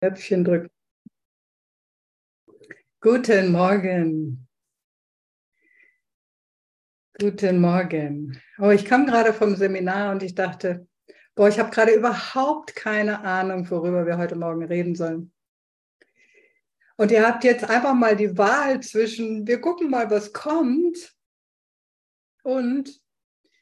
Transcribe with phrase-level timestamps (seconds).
[0.00, 0.70] Knöpfchen drücken.
[3.02, 4.48] Guten Morgen.
[7.18, 8.40] Guten Morgen.
[8.58, 10.88] Oh, ich kam gerade vom Seminar und ich dachte,
[11.34, 15.34] boah, ich habe gerade überhaupt keine Ahnung, worüber wir heute Morgen reden sollen.
[16.96, 21.14] Und ihr habt jetzt einfach mal die Wahl zwischen, wir gucken mal, was kommt
[22.42, 23.02] und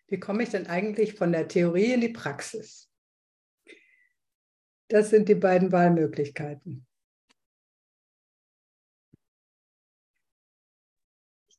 [0.06, 2.87] wie komme ich denn eigentlich von der Theorie in die Praxis?
[4.88, 6.86] Das sind die beiden Wahlmöglichkeiten.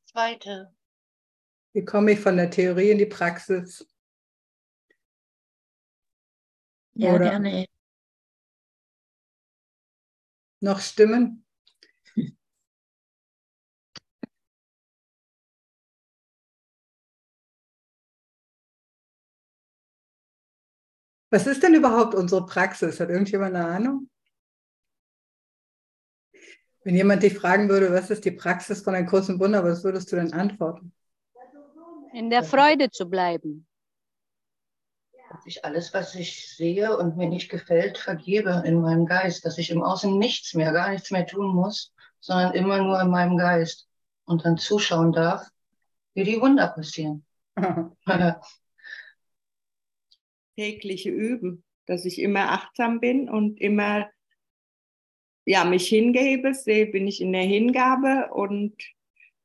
[0.06, 0.74] Zweite.
[1.74, 3.88] Wie komme ich von der Theorie in die Praxis?
[6.94, 7.66] Ja, Oder gerne.
[10.62, 11.46] Noch Stimmen?
[21.32, 23.00] Was ist denn überhaupt unsere Praxis?
[23.00, 24.10] Hat irgendjemand eine Ahnung?
[26.84, 30.12] Wenn jemand dich fragen würde, was ist die Praxis von einem großen Wunder, was würdest
[30.12, 30.92] du denn antworten?
[32.14, 33.68] In der Freude zu bleiben.
[35.30, 39.60] Dass ich alles, was ich sehe und mir nicht gefällt, vergebe in meinem Geist, dass
[39.60, 43.38] ich im Außen nichts mehr, gar nichts mehr tun muss, sondern immer nur in meinem
[43.38, 43.88] Geist
[44.26, 45.48] und dann zuschauen darf,
[46.16, 47.24] wie die Wunder passieren.
[50.60, 54.10] tägliche Üben, dass ich immer achtsam bin und immer
[55.46, 58.76] ja, mich hingebe, sehe, bin ich in der Hingabe und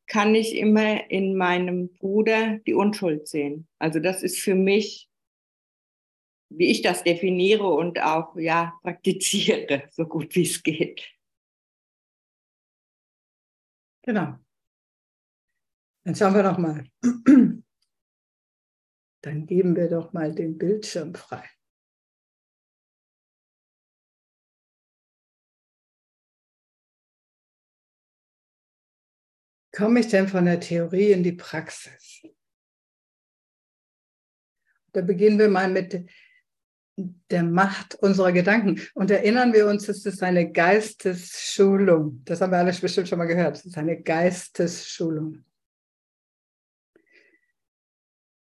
[0.07, 3.69] kann ich immer in meinem Bruder die Unschuld sehen.
[3.79, 5.09] Also das ist für mich,
[6.51, 11.09] wie ich das definiere und auch ja praktiziere, so gut wie es geht.
[14.03, 14.35] Genau.
[16.03, 16.85] Dann schauen wir doch mal.
[19.25, 21.43] Dann geben wir doch mal den Bildschirm frei.
[29.73, 32.23] Komme ich denn von der Theorie in die Praxis?
[34.93, 36.07] Da beginnen wir mal mit
[36.97, 38.79] der Macht unserer Gedanken.
[38.93, 42.21] Und erinnern wir uns, es ist eine Geistesschulung.
[42.27, 43.57] Das haben wir alles bestimmt schon mal gehört.
[43.57, 45.45] Es ist eine Geistesschulung.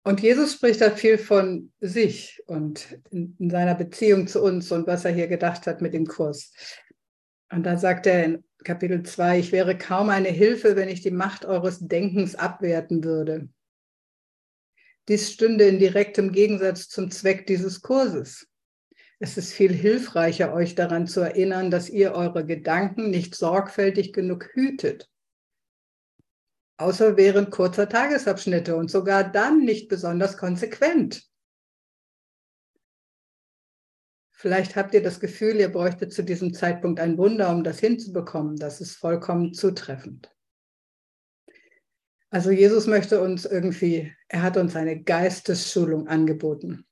[0.05, 4.85] Und Jesus spricht da viel von sich und in, in, seiner Beziehung zu uns und
[4.85, 6.51] was er hier gedacht hat mit dem Kurs.
[7.49, 11.11] Und da sagt er in Kapitel 2, ich wäre kaum eine Hilfe, wenn ich die
[11.11, 13.47] Macht eures Denkens abwerten würde.
[15.07, 18.47] Dies stünde in direktem Gegensatz zum Zweck dieses Kurses.
[19.19, 24.49] Es ist viel hilfreicher, euch daran zu erinnern, dass ihr eure Gedanken nicht sorgfältig genug
[24.53, 25.09] hütet
[26.83, 31.23] außer während kurzer Tagesabschnitte und sogar dann nicht besonders konsequent.
[34.31, 38.57] Vielleicht habt ihr das Gefühl, ihr bräuchtet zu diesem Zeitpunkt ein Wunder, um das hinzubekommen.
[38.57, 40.29] Das ist vollkommen zutreffend.
[42.29, 46.85] Also Jesus möchte uns irgendwie, er hat uns eine Geistesschulung angeboten.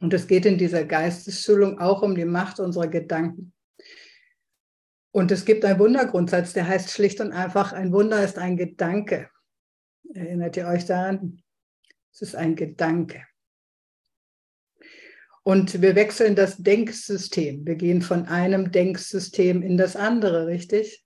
[0.00, 3.52] Und es geht in dieser Geistesschulung auch um die Macht unserer Gedanken.
[5.12, 9.30] Und es gibt einen Wundergrundsatz, der heißt schlicht und einfach, ein Wunder ist ein Gedanke.
[10.14, 11.42] Erinnert ihr euch daran?
[12.10, 13.24] Es ist ein Gedanke.
[15.42, 17.66] Und wir wechseln das Denksystem.
[17.66, 21.04] Wir gehen von einem Denksystem in das andere, richtig?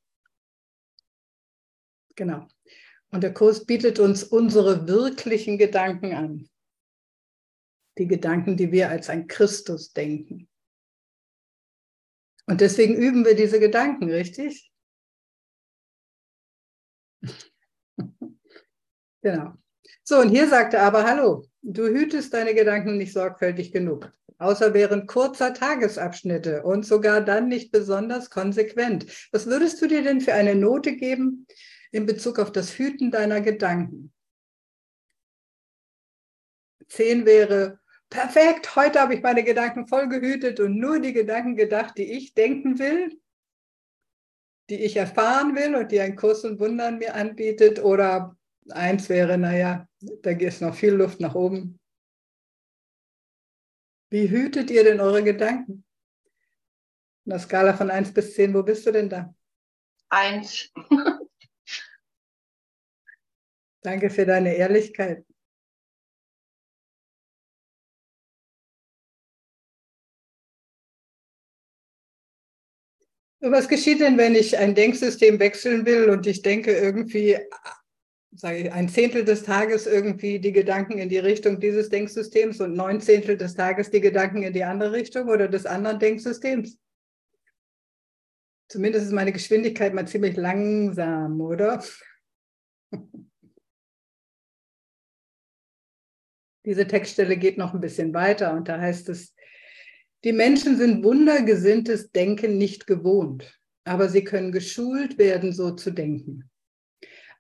[2.15, 2.47] Genau.
[3.11, 6.49] Und der Kurs bietet uns unsere wirklichen Gedanken an.
[7.99, 10.49] Die Gedanken, die wir als ein Christus denken.
[12.47, 14.71] Und deswegen üben wir diese Gedanken, richtig?
[19.23, 19.55] genau.
[20.05, 24.73] So, und hier sagt er aber, hallo, du hütest deine Gedanken nicht sorgfältig genug, außer
[24.73, 29.07] während kurzer Tagesabschnitte und sogar dann nicht besonders konsequent.
[29.33, 31.49] Was würdest du dir denn für eine Note geben
[31.91, 34.13] in Bezug auf das Hüten deiner Gedanken?
[36.87, 37.81] Zehn wäre
[38.11, 42.35] perfekt, heute habe ich meine Gedanken voll gehütet und nur die Gedanken gedacht, die ich
[42.35, 43.21] denken will,
[44.69, 47.79] die ich erfahren will und die ein Kurs und Wundern mir anbietet.
[47.83, 48.37] Oder
[48.71, 49.89] eins wäre, naja,
[50.23, 51.79] da ist noch viel Luft nach oben.
[54.11, 55.85] Wie hütet ihr denn eure Gedanken?
[57.25, 59.35] In der Skala von 1 bis 10, wo bist du denn da?
[60.09, 60.73] Eins.
[63.83, 65.25] Danke für deine Ehrlichkeit.
[73.41, 77.39] Was geschieht denn, wenn ich ein Denksystem wechseln will und ich denke irgendwie,
[78.33, 82.75] sage ich, ein Zehntel des Tages irgendwie die Gedanken in die Richtung dieses Denksystems und
[82.75, 86.79] neun Zehntel des Tages die Gedanken in die andere Richtung oder des anderen Denksystems?
[88.69, 91.85] Zumindest ist meine Geschwindigkeit mal ziemlich langsam, oder?
[96.65, 99.36] Diese Textstelle geht noch ein bisschen weiter und da heißt es,
[100.27, 106.51] die Menschen sind wundergesinntes Denken nicht gewohnt, aber sie können geschult werden, so zu denken.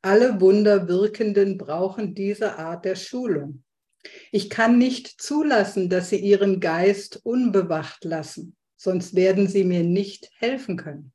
[0.02, 3.64] Alle Wunderwirkenden brauchen diese Art der Schulung.
[4.30, 10.30] Ich kann nicht zulassen, dass sie ihren Geist unbewacht lassen, sonst werden sie mir nicht
[10.36, 11.12] helfen können.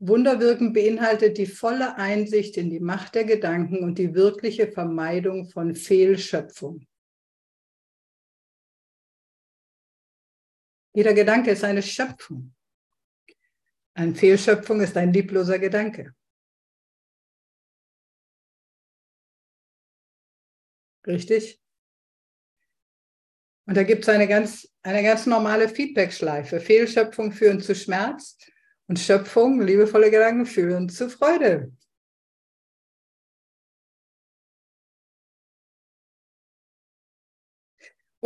[0.00, 5.76] Wunderwirken beinhaltet die volle Einsicht in die Macht der Gedanken und die wirkliche Vermeidung von
[5.76, 6.84] Fehlschöpfung.
[10.96, 12.54] Jeder Gedanke ist eine Schöpfung.
[13.92, 16.14] Eine Fehlschöpfung ist ein liebloser Gedanke.
[21.06, 21.60] Richtig?
[23.66, 26.60] Und da gibt es eine ganz, eine ganz normale Feedback-Schleife.
[26.60, 28.38] Fehlschöpfung führen zu Schmerz
[28.86, 31.75] und Schöpfung, liebevolle Gedanken führen zu Freude.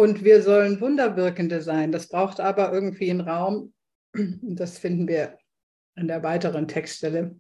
[0.01, 1.93] Und wir sollen Wunderwirkende sein.
[1.93, 3.75] Das braucht aber irgendwie einen Raum.
[4.41, 5.37] Das finden wir
[5.95, 7.37] in der weiteren Textstelle.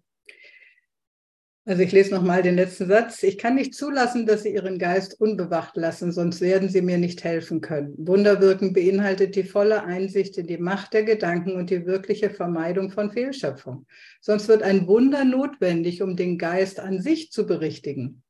[1.64, 3.22] Also ich lese nochmal den letzten Satz.
[3.22, 7.24] Ich kann nicht zulassen, dass Sie Ihren Geist unbewacht lassen, sonst werden Sie mir nicht
[7.24, 7.94] helfen können.
[7.96, 13.10] Wunderwirken beinhaltet die volle Einsicht in die Macht der Gedanken und die wirkliche Vermeidung von
[13.10, 13.86] Fehlschöpfung.
[14.20, 18.22] Sonst wird ein Wunder notwendig, um den Geist an sich zu berichtigen.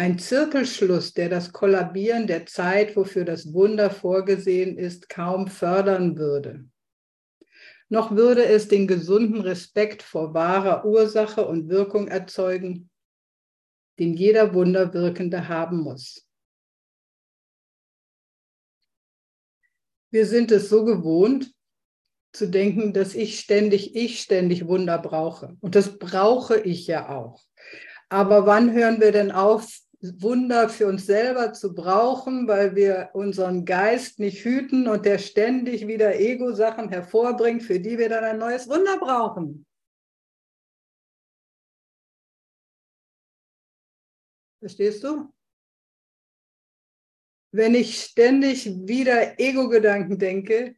[0.00, 6.64] Ein Zirkelschluss, der das Kollabieren der Zeit, wofür das Wunder vorgesehen ist, kaum fördern würde.
[7.90, 12.88] Noch würde es den gesunden Respekt vor wahrer Ursache und Wirkung erzeugen,
[13.98, 16.26] den jeder Wunderwirkende haben muss.
[20.10, 21.52] Wir sind es so gewohnt,
[22.32, 25.58] zu denken, dass ich ständig, ich ständig Wunder brauche.
[25.60, 27.44] Und das brauche ich ja auch.
[28.08, 29.70] Aber wann hören wir denn auf,
[30.02, 35.86] Wunder für uns selber zu brauchen, weil wir unseren Geist nicht hüten und der ständig
[35.86, 39.66] wieder Ego-Sachen hervorbringt, für die wir dann ein neues Wunder brauchen?
[44.58, 45.32] Verstehst du?
[47.52, 50.76] Wenn ich ständig wieder Ego-Gedanken denke,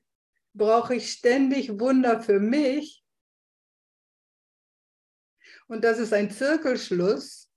[0.55, 3.05] brauche ich ständig Wunder für mich.
[5.69, 7.52] Und das ist ein Zirkelschluss,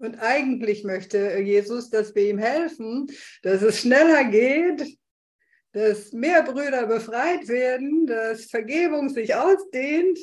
[0.00, 3.06] und eigentlich möchte Jesus, dass wir ihm helfen,
[3.42, 4.98] dass es schneller geht,
[5.72, 10.18] dass mehr Brüder befreit werden, dass Vergebung sich ausdehnt.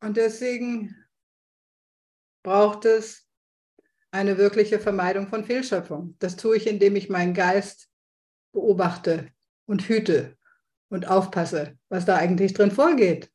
[0.00, 0.96] Und deswegen
[2.44, 3.28] braucht es
[4.12, 6.14] eine wirkliche Vermeidung von Fehlschöpfung.
[6.20, 7.90] Das tue ich, indem ich meinen Geist
[8.52, 9.32] beobachte
[9.66, 10.36] und hüte
[10.88, 13.31] und aufpasse, was da eigentlich drin vorgeht.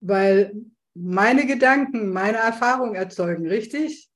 [0.00, 0.52] Weil
[0.94, 4.08] meine Gedanken meine Erfahrung erzeugen, richtig?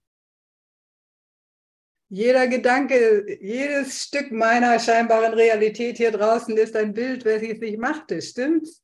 [2.13, 8.21] Jeder Gedanke, jedes Stück meiner scheinbaren Realität hier draußen ist ein Bild, welches ich machte,
[8.21, 8.83] stimmt's?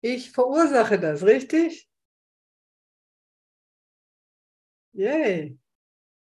[0.00, 1.88] Ich verursache das, richtig?
[4.94, 5.58] Yay,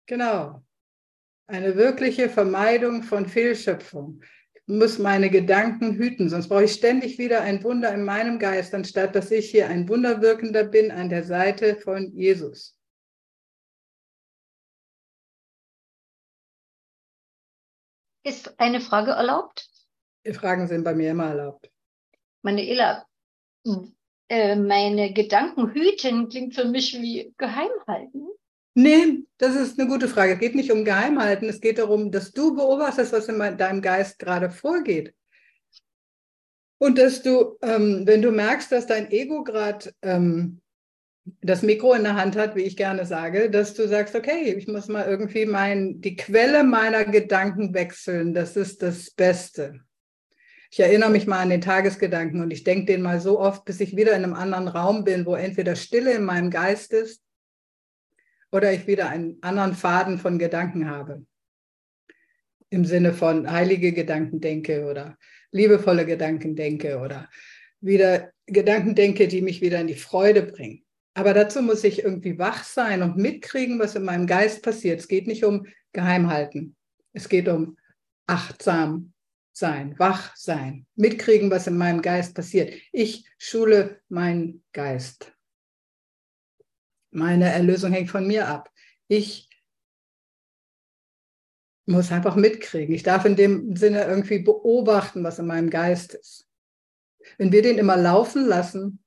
[0.07, 0.64] genau.
[1.47, 4.21] Eine wirkliche Vermeidung von Fehlschöpfung.
[4.53, 8.73] Ich muss meine Gedanken hüten, sonst brauche ich ständig wieder ein Wunder in meinem Geist,
[8.73, 12.75] anstatt dass ich hier ein Wunderwirkender bin an der Seite von Jesus.
[18.23, 19.69] Ist eine Frage erlaubt?
[20.33, 21.69] Fragen sind bei mir immer erlaubt.
[22.41, 23.05] Meine Ella,
[24.29, 28.27] äh, meine Gedanken hüten klingt für mich wie geheim halten.
[28.77, 30.33] Nee, das ist eine gute Frage.
[30.33, 31.47] Es geht nicht um Geheimhalten.
[31.47, 35.13] Es geht darum, dass du beobachtest, was in deinem Geist gerade vorgeht.
[36.77, 40.61] Und dass du, ähm, wenn du merkst, dass dein Ego gerade ähm,
[41.41, 44.67] das Mikro in der Hand hat, wie ich gerne sage, dass du sagst, okay, ich
[44.67, 48.33] muss mal irgendwie mein, die Quelle meiner Gedanken wechseln.
[48.33, 49.79] Das ist das Beste.
[50.69, 53.79] Ich erinnere mich mal an den Tagesgedanken und ich denke den mal so oft, bis
[53.79, 57.24] ich wieder in einem anderen Raum bin, wo entweder Stille in meinem Geist ist
[58.55, 61.25] oder ich wieder einen anderen Faden von Gedanken habe.
[62.69, 65.17] Im Sinne von heilige Gedanken denke oder
[65.51, 67.29] liebevolle Gedanken denke oder
[67.81, 70.85] wieder Gedanken denke, die mich wieder in die Freude bringen.
[71.15, 75.01] Aber dazu muss ich irgendwie wach sein und mitkriegen, was in meinem Geist passiert.
[75.01, 76.77] Es geht nicht um Geheimhalten.
[77.11, 77.77] Es geht um
[78.25, 79.11] achtsam
[79.51, 82.73] sein, wach sein, mitkriegen, was in meinem Geist passiert.
[82.93, 85.34] Ich schule meinen Geist.
[87.15, 88.69] Meine Erlösung hängt von mir ab.
[89.07, 89.49] Ich
[91.85, 92.93] muss einfach mitkriegen.
[92.93, 96.47] Ich darf in dem Sinne irgendwie beobachten, was in meinem Geist ist.
[97.37, 99.05] Wenn wir den immer laufen lassen,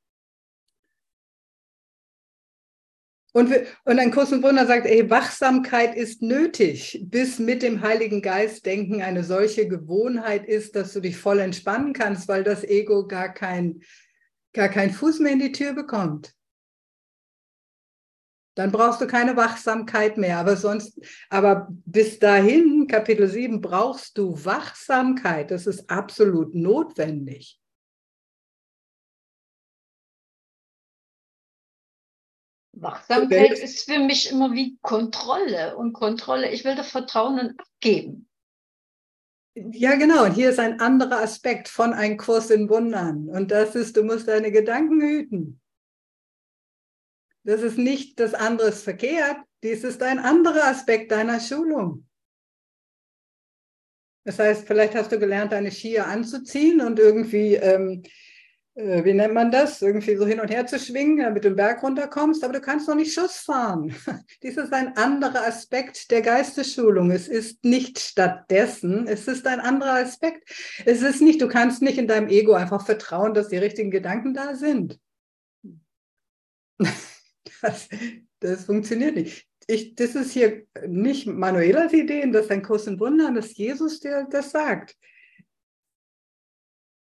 [3.35, 7.83] Und, wir, und ein Kurs und Wunder sagt, ey, Wachsamkeit ist nötig, bis mit dem
[7.83, 12.65] Heiligen Geist denken eine solche Gewohnheit ist, dass du dich voll entspannen kannst, weil das
[12.65, 13.83] Ego gar kein,
[14.55, 16.35] gar kein Fuß mehr in die Tür bekommt.
[18.59, 20.39] Dann brauchst du keine Wachsamkeit mehr.
[20.39, 21.01] Aber sonst,
[21.31, 25.53] aber bis dahin, Kapitel 7, brauchst du Wachsamkeit.
[25.53, 27.61] Das ist absolut notwendig.
[32.73, 33.63] Wachsamkeit okay.
[33.63, 36.51] ist für mich immer wie Kontrolle und Kontrolle.
[36.51, 38.29] Ich will das Vertrauen abgeben.
[39.55, 40.25] Ja, genau.
[40.25, 43.29] Und hier ist ein anderer Aspekt von einem Kurs in Wundern.
[43.29, 45.61] Und das ist, du musst deine Gedanken hüten.
[47.45, 49.39] Das ist nicht das andere ist verkehrt.
[49.63, 52.07] Dies ist ein anderer Aspekt deiner Schulung.
[54.25, 58.03] Das heißt, vielleicht hast du gelernt, deine Skier anzuziehen und irgendwie ähm,
[58.79, 61.57] äh, wie nennt man das, irgendwie so hin und her zu schwingen, damit du den
[61.57, 63.93] Berg runterkommst, aber du kannst noch nicht Schuss fahren.
[64.43, 67.11] Dies ist ein anderer Aspekt der Geistesschulung.
[67.11, 70.49] Es ist nicht stattdessen, es ist ein anderer Aspekt.
[70.87, 74.33] Es ist nicht, du kannst nicht in deinem Ego einfach vertrauen, dass die richtigen Gedanken
[74.33, 75.01] da sind.
[77.61, 77.89] Das,
[78.41, 79.49] das funktioniert nicht.
[79.67, 83.59] Ich, das ist hier nicht Manuelas Ideen, das ist ein Kurs in Wundern, das ist
[83.59, 84.97] Jesus, der das sagt.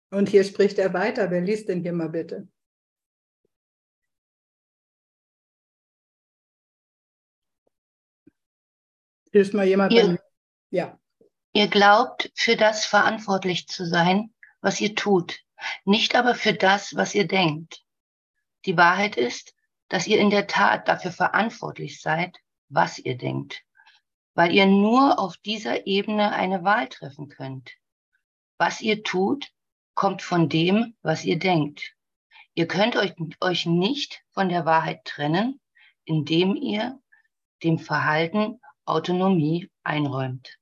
[0.09, 1.29] Und hier spricht er weiter.
[1.29, 2.47] Wer liest denn hier mal bitte?
[9.31, 9.93] Hilft mal jemand?
[9.93, 10.19] Ihr,
[10.71, 10.99] ja.
[11.53, 15.39] Ihr glaubt, für das verantwortlich zu sein, was ihr tut,
[15.85, 17.83] nicht aber für das, was ihr denkt.
[18.65, 19.53] Die Wahrheit ist,
[19.89, 22.37] dass ihr in der Tat dafür verantwortlich seid,
[22.69, 23.63] was ihr denkt,
[24.33, 27.71] weil ihr nur auf dieser Ebene eine Wahl treffen könnt.
[28.57, 29.51] Was ihr tut,
[29.93, 31.95] kommt von dem, was ihr denkt.
[32.53, 35.59] Ihr könnt euch, euch nicht von der Wahrheit trennen,
[36.05, 36.99] indem ihr
[37.63, 40.57] dem Verhalten Autonomie einräumt.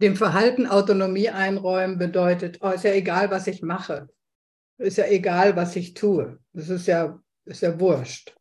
[0.00, 4.08] Dem Verhalten Autonomie einräumen bedeutet, oh, ist ja egal, was ich mache.
[4.78, 6.38] Ist ja egal, was ich tue.
[6.52, 8.34] Das ist ja, ist ja wurscht.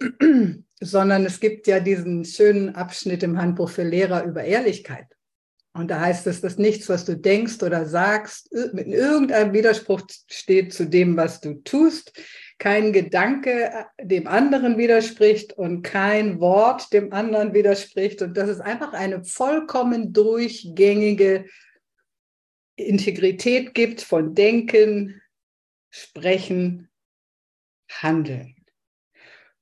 [0.80, 5.06] Sondern es gibt ja diesen schönen Abschnitt im Handbuch für Lehrer über Ehrlichkeit.
[5.72, 10.72] Und da heißt es, dass nichts, was du denkst oder sagst, mit irgendeinem Widerspruch steht
[10.72, 12.12] zu dem, was du tust.
[12.58, 18.20] Kein Gedanke äh, dem anderen widerspricht und kein Wort dem anderen widerspricht.
[18.20, 21.44] Und dass es einfach eine vollkommen durchgängige
[22.82, 25.20] Integrität gibt von Denken,
[25.90, 26.88] Sprechen,
[27.90, 28.54] Handeln.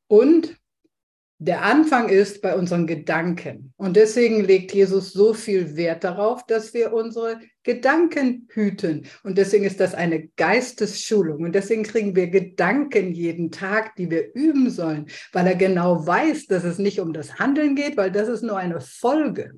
[0.06, 0.58] Und
[1.40, 3.72] der Anfang ist bei unseren Gedanken.
[3.76, 9.06] Und deswegen legt Jesus so viel Wert darauf, dass wir unsere Gedanken hüten.
[9.22, 11.44] Und deswegen ist das eine Geistesschulung.
[11.44, 16.46] Und deswegen kriegen wir Gedanken jeden Tag, die wir üben sollen, weil er genau weiß,
[16.46, 19.52] dass es nicht um das Handeln geht, weil das ist nur eine Folge,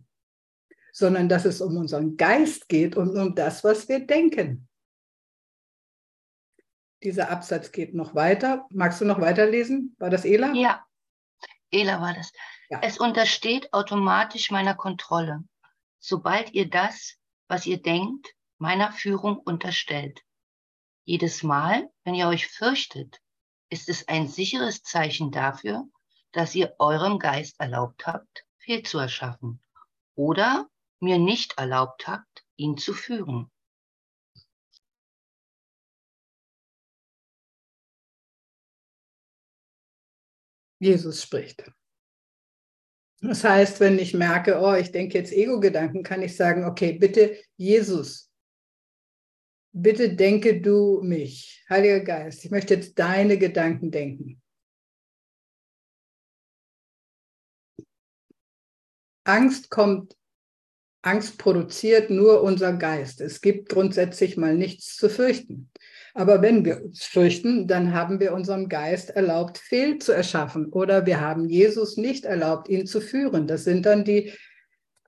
[1.01, 4.69] sondern dass es um unseren Geist geht und um das, was wir denken.
[7.03, 8.67] Dieser Absatz geht noch weiter.
[8.71, 9.97] Magst du noch weiterlesen?
[9.99, 10.53] War das Ela?
[10.53, 10.87] Ja.
[11.73, 12.31] Ela war das.
[12.69, 12.81] Ja.
[12.83, 15.43] Es untersteht automatisch meiner Kontrolle,
[15.99, 17.17] sobald ihr das,
[17.49, 18.29] was ihr denkt,
[18.59, 20.21] meiner Führung unterstellt.
[21.05, 23.21] Jedes Mal, wenn ihr euch fürchtet,
[23.71, 25.89] ist es ein sicheres Zeichen dafür,
[26.33, 29.63] dass ihr eurem Geist erlaubt habt, Fehl zu erschaffen
[30.15, 30.70] oder
[31.01, 33.51] mir nicht erlaubt habt, ihn zu führen.
[40.79, 41.71] Jesus spricht.
[43.23, 47.37] Das heißt, wenn ich merke, oh, ich denke jetzt Ego-Gedanken, kann ich sagen, okay, bitte
[47.59, 48.33] Jesus,
[49.73, 54.41] bitte denke du mich, Heiliger Geist, ich möchte jetzt deine Gedanken denken.
[59.25, 60.17] Angst kommt,
[61.03, 63.21] Angst produziert nur unser Geist.
[63.21, 65.71] Es gibt grundsätzlich mal nichts zu fürchten.
[66.13, 71.07] Aber wenn wir uns fürchten, dann haben wir unserem Geist erlaubt, Fehl zu erschaffen oder
[71.07, 73.47] wir haben Jesus nicht erlaubt, ihn zu führen.
[73.47, 74.33] Das sind dann die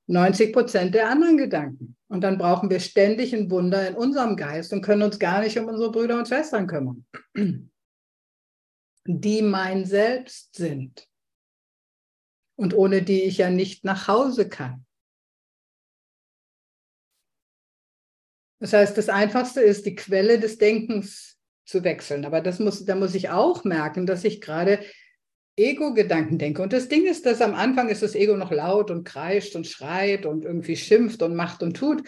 [0.07, 1.97] 90 Prozent der anderen Gedanken.
[2.09, 5.59] Und dann brauchen wir ständig ein Wunder in unserem Geist und können uns gar nicht
[5.59, 7.05] um unsere Brüder und Schwestern kümmern,
[9.07, 11.09] die mein Selbst sind
[12.57, 14.85] und ohne die ich ja nicht nach Hause kann.
[18.63, 22.25] Das heißt, das Einfachste ist, die Quelle des Denkens zu wechseln.
[22.25, 24.79] Aber das muss, da muss ich auch merken, dass ich gerade
[25.57, 26.63] Ego-Gedanken denke.
[26.63, 29.67] Und das Ding ist, dass am Anfang ist das Ego noch laut und kreischt und
[29.67, 32.05] schreit und irgendwie schimpft und macht und tut.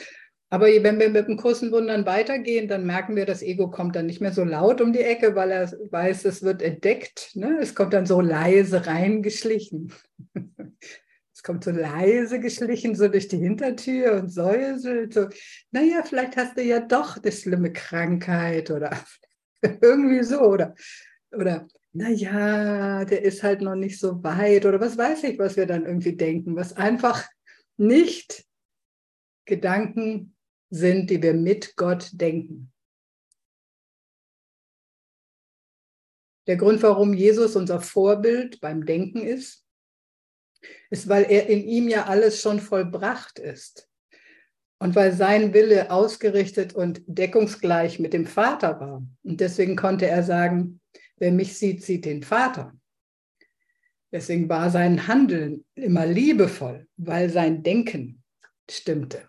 [0.49, 4.07] Aber wenn wir mit dem Kursen Wundern weitergehen, dann merken wir, das Ego kommt dann
[4.07, 7.35] nicht mehr so laut um die Ecke, weil er weiß, es wird entdeckt.
[7.35, 7.59] Ne?
[7.61, 9.93] Es kommt dann so leise reingeschlichen.
[11.45, 15.13] kommt so leise geschlichen, so durch die Hintertür und säuselt.
[15.13, 15.29] So,
[15.71, 18.99] naja, vielleicht hast du ja doch eine schlimme Krankheit oder
[19.63, 20.41] irgendwie so.
[20.41, 20.75] Oder,
[21.31, 25.67] oder naja, der ist halt noch nicht so weit oder was weiß ich, was wir
[25.67, 27.29] dann irgendwie denken, was einfach
[27.77, 28.45] nicht
[29.45, 30.35] Gedanken
[30.71, 32.73] sind, die wir mit Gott denken.
[36.47, 39.64] Der Grund, warum Jesus unser Vorbild beim Denken ist,
[40.95, 43.89] ist, weil er in ihm ja alles schon vollbracht ist.
[44.79, 49.07] Und weil sein Wille ausgerichtet und deckungsgleich mit dem Vater war.
[49.23, 50.81] Und deswegen konnte er sagen,
[51.17, 52.77] Wer mich sieht, sieht den Vater.
[54.13, 58.23] Deswegen war sein Handeln immer liebevoll, weil sein Denken
[58.71, 59.29] stimmte.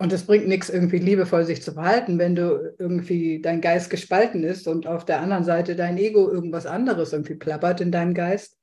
[0.00, 4.44] Und es bringt nichts, irgendwie liebevoll sich zu verhalten, wenn du irgendwie dein Geist gespalten
[4.44, 8.60] ist und auf der anderen Seite dein Ego irgendwas anderes irgendwie plappert in deinem Geist.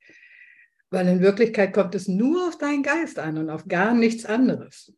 [0.91, 4.93] Weil in Wirklichkeit kommt es nur auf deinen Geist an und auf gar nichts anderes.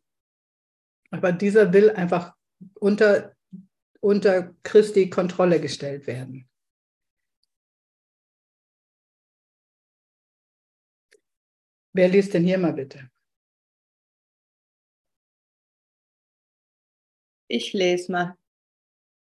[1.10, 2.34] Aber dieser will einfach
[2.74, 3.32] unter
[4.00, 6.48] unter Christi Kontrolle gestellt werden.
[11.92, 13.10] Wer liest denn hier mal bitte?
[17.50, 18.36] Ich lese mal.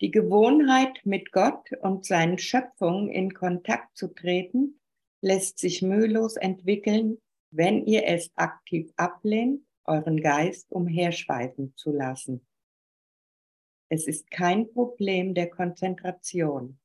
[0.00, 4.80] Die Gewohnheit, mit Gott und seinen Schöpfungen in Kontakt zu treten,
[5.20, 7.18] lässt sich mühelos entwickeln,
[7.50, 12.44] wenn ihr es aktiv ablehnt, euren Geist umherschweifen zu lassen.
[13.88, 16.78] Es ist kein Problem der Konzentration.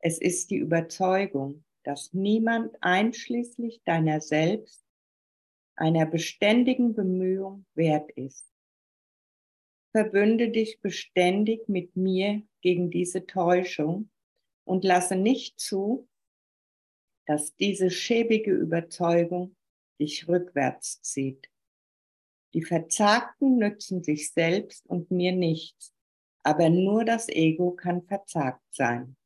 [0.00, 4.84] Es ist die Überzeugung, dass niemand einschließlich deiner selbst
[5.76, 8.46] einer beständigen Bemühung wert ist.
[9.96, 14.10] Verbünde dich beständig mit mir gegen diese Täuschung
[14.64, 16.06] und lasse nicht zu,
[17.24, 19.56] dass diese schäbige Überzeugung
[19.98, 21.48] dich rückwärts zieht.
[22.52, 25.94] Die Verzagten nützen sich selbst und mir nichts,
[26.42, 29.16] aber nur das Ego kann verzagt sein.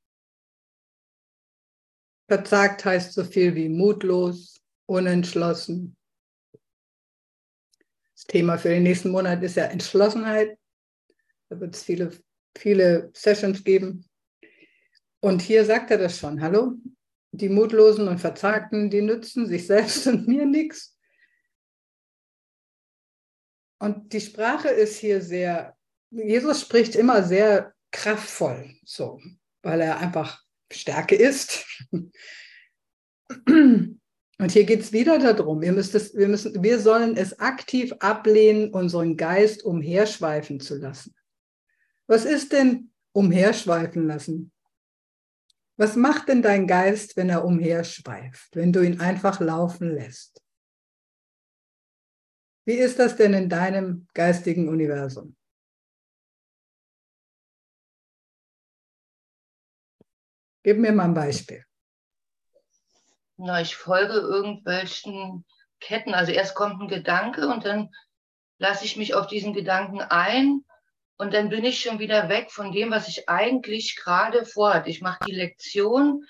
[2.28, 5.96] Verzagt heißt so viel wie mutlos, unentschlossen.
[8.14, 10.59] Das Thema für den nächsten Monat ist ja Entschlossenheit.
[11.50, 12.10] Da wird es viele,
[12.56, 14.06] viele Sessions geben.
[15.20, 16.40] Und hier sagt er das schon.
[16.40, 16.72] Hallo?
[17.32, 20.96] Die Mutlosen und Verzagten, die nützen sich selbst und mir nichts.
[23.78, 25.76] Und die Sprache ist hier sehr
[26.10, 29.20] Jesus spricht immer sehr kraftvoll, so,
[29.62, 31.64] weil er einfach Stärke ist.
[33.46, 38.72] Und hier geht es wieder darum, wir, es, wir, müssen, wir sollen es aktiv ablehnen,
[38.72, 41.14] unseren Geist umherschweifen zu lassen.
[42.10, 44.52] Was ist denn umherschweifen lassen?
[45.76, 50.42] Was macht denn dein Geist, wenn er umherschweift, wenn du ihn einfach laufen lässt?
[52.64, 55.36] Wie ist das denn in deinem geistigen Universum?
[60.64, 61.64] Gib mir mal ein Beispiel.
[63.36, 65.44] Na, ich folge irgendwelchen
[65.78, 66.14] Ketten.
[66.14, 67.94] Also erst kommt ein Gedanke und dann
[68.58, 70.64] lasse ich mich auf diesen Gedanken ein
[71.20, 74.88] und dann bin ich schon wieder weg von dem, was ich eigentlich gerade vorhatte.
[74.88, 76.24] Ich mache die Lektion,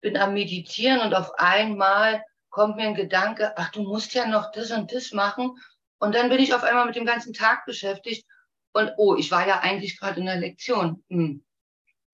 [0.00, 4.52] bin am Meditieren und auf einmal kommt mir ein Gedanke, ach, du musst ja noch
[4.52, 5.58] das und das machen.
[5.98, 8.24] Und dann bin ich auf einmal mit dem ganzen Tag beschäftigt
[8.72, 11.02] und oh, ich war ja eigentlich gerade in der Lektion.
[11.10, 11.42] Hm.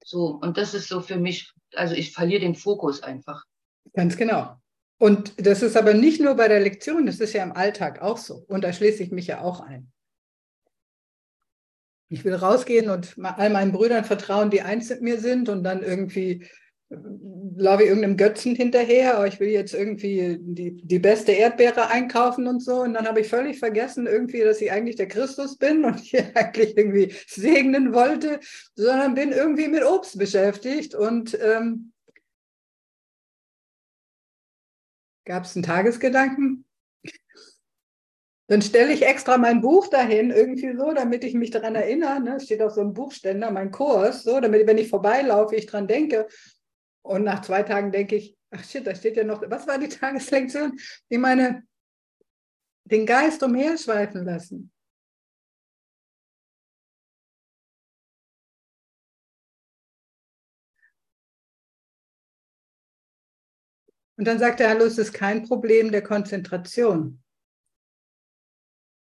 [0.02, 3.44] So, und das ist so für mich, also ich verliere den Fokus einfach.
[3.92, 4.56] Ganz genau.
[4.96, 8.16] Und das ist aber nicht nur bei der Lektion, das ist ja im Alltag auch
[8.16, 8.46] so.
[8.48, 9.92] Und da schließe ich mich ja auch ein.
[12.14, 15.82] Ich will rausgehen und all meinen Brüdern vertrauen, die eins mit mir sind und dann
[15.82, 16.46] irgendwie
[17.56, 22.46] laufe ich irgendeinem Götzen hinterher, aber ich will jetzt irgendwie die, die beste Erdbeere einkaufen
[22.46, 22.82] und so.
[22.82, 26.30] Und dann habe ich völlig vergessen, irgendwie, dass ich eigentlich der Christus bin und hier
[26.36, 28.38] eigentlich irgendwie segnen wollte,
[28.76, 30.94] sondern bin irgendwie mit Obst beschäftigt.
[30.94, 31.92] Und ähm,
[35.24, 36.64] gab es einen Tagesgedanken?
[38.46, 42.20] Dann stelle ich extra mein Buch dahin, irgendwie so, damit ich mich daran erinnere.
[42.20, 42.40] Ne?
[42.40, 46.28] Steht auf so einem Buchständer, mein Kurs, so, damit, wenn ich vorbeilaufe, ich dran denke.
[47.02, 49.88] Und nach zwei Tagen denke ich, ach shit, da steht ja noch, was war die
[49.88, 50.78] Tageslektion?
[51.08, 51.62] Ich meine,
[52.84, 54.70] den Geist umherschweifen lassen.
[64.16, 67.23] Und dann sagt er, hallo, es ist kein Problem der Konzentration.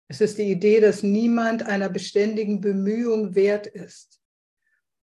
[0.08, 4.22] Es ist die Idee, dass niemand einer beständigen Bemühung wert ist.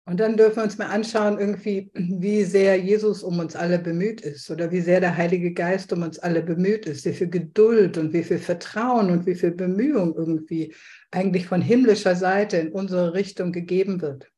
[0.06, 4.22] Und dann dürfen wir uns mal anschauen, irgendwie, wie sehr Jesus um uns alle bemüht
[4.22, 7.98] ist oder wie sehr der Heilige Geist um uns alle bemüht ist, wie viel Geduld
[7.98, 10.76] und wie viel Vertrauen und wie viel Bemühung irgendwie
[11.12, 14.32] eigentlich von himmlischer Seite in unsere Richtung gegeben wird.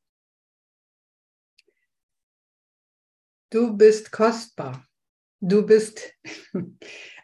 [3.50, 4.86] Du bist kostbar.
[5.46, 6.14] Du bist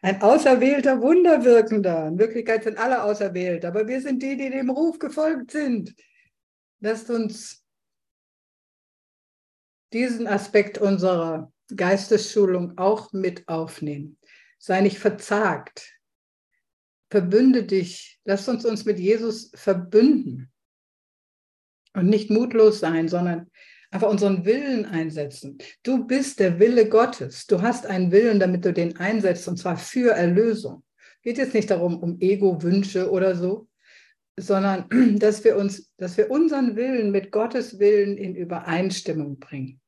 [0.02, 2.08] ein auserwählter Wunderwirkender.
[2.08, 5.96] In Wirklichkeit sind alle auserwählt, aber wir sind die, die dem Ruf gefolgt sind.
[6.82, 7.64] Lasst uns
[9.94, 14.18] diesen Aspekt unserer Geistesschulung auch mit aufnehmen.
[14.58, 15.98] Sei nicht verzagt.
[17.10, 18.20] Verbünde dich.
[18.26, 20.52] Lass uns uns mit Jesus verbünden.
[21.94, 23.50] Und nicht mutlos sein, sondern
[23.92, 25.58] einfach unseren Willen einsetzen.
[25.84, 27.48] Du bist der Wille Gottes.
[27.48, 30.84] Du hast einen Willen, damit du den einsetzt, und zwar für Erlösung.
[31.22, 33.68] Geht jetzt nicht darum, um Ego-Wünsche oder so,
[34.40, 34.88] sondern
[35.20, 39.82] dass wir uns, dass wir unseren Willen mit Gottes Willen in Übereinstimmung bringen.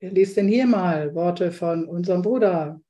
[0.00, 2.80] Wer liest denn hier mal Worte von unserem Bruder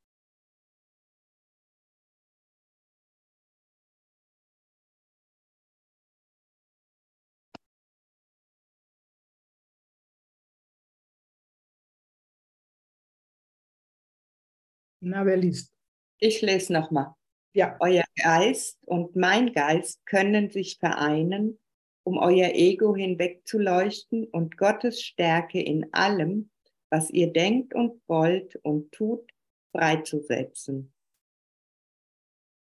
[15.05, 15.75] Na, wer liest?
[16.21, 17.13] Ich lese nochmal.
[17.55, 17.77] Ja.
[17.81, 21.59] Euer Geist und mein Geist können sich vereinen,
[22.05, 26.51] um euer Ego hinwegzuleuchten und Gottes Stärke in allem,
[26.89, 29.29] was ihr denkt und wollt und tut,
[29.73, 30.93] freizusetzen.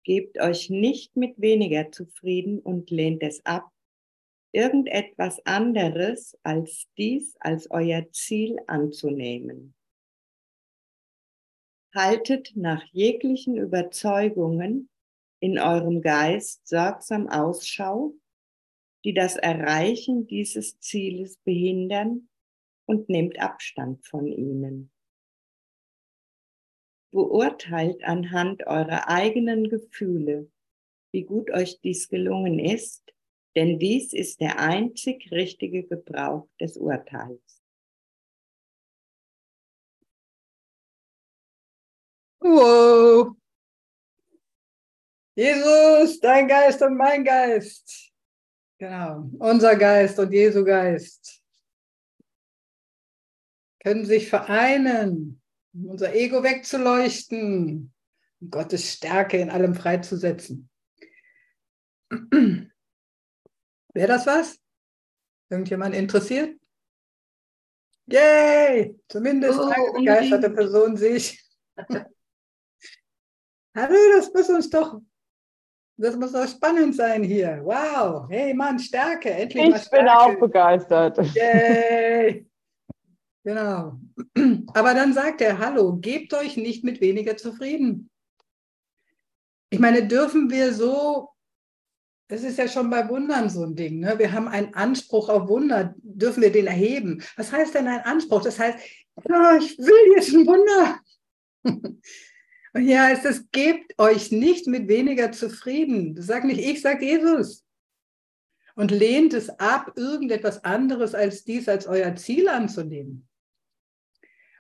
[0.03, 3.69] Gebt euch nicht mit weniger zufrieden und lehnt es ab,
[4.51, 9.75] irgendetwas anderes als dies als euer Ziel anzunehmen
[11.93, 14.89] haltet nach jeglichen Überzeugungen
[15.39, 18.13] in eurem Geist sorgsam Ausschau,
[19.03, 22.29] die das Erreichen dieses Zieles behindern
[22.85, 24.91] und nehmt Abstand von ihnen.
[27.11, 30.49] Beurteilt anhand eurer eigenen Gefühle,
[31.11, 33.03] wie gut euch dies gelungen ist,
[33.55, 37.62] denn dies ist der einzig richtige Gebrauch des Urteils.
[42.43, 43.35] Wow.
[45.35, 48.11] Jesus, dein Geist und mein Geist.
[48.77, 51.41] Genau, unser Geist und Jesu Geist
[53.81, 55.41] können sich vereinen,
[55.73, 57.93] um unser Ego wegzuleuchten
[58.41, 60.69] und Gottes Stärke in allem freizusetzen.
[62.09, 64.59] Wäre das was?
[65.49, 66.59] Irgendjemand interessiert?
[68.07, 68.99] Yay!
[69.07, 70.49] Zumindest Oh, eine begeisterte.
[70.49, 71.41] Person sehe ich.
[73.75, 75.01] Hallo, das muss uns doch,
[75.97, 77.61] das muss doch spannend sein hier.
[77.63, 80.39] Wow, hey Mann, Stärke, endlich mal Ich bin auch Stärke.
[80.39, 81.17] begeistert.
[81.35, 82.45] Yay.
[83.45, 83.99] Genau.
[84.73, 88.09] Aber dann sagt er, hallo, gebt euch nicht mit weniger zufrieden.
[89.69, 91.27] Ich meine, dürfen wir so,
[92.29, 94.17] das ist ja schon bei Wundern so ein Ding, ne?
[94.17, 97.21] wir haben einen Anspruch auf Wunder, dürfen wir den erheben?
[97.35, 98.43] Was heißt denn ein Anspruch?
[98.43, 98.79] Das heißt,
[99.27, 101.01] ja, ich will jetzt ein Wunder.
[102.75, 106.19] Heißt es, gebt euch nicht mit weniger zufrieden.
[106.19, 107.63] Sagt nicht ich, sagt Jesus.
[108.75, 113.27] Und lehnt es ab, irgendetwas anderes als dies als euer Ziel anzunehmen.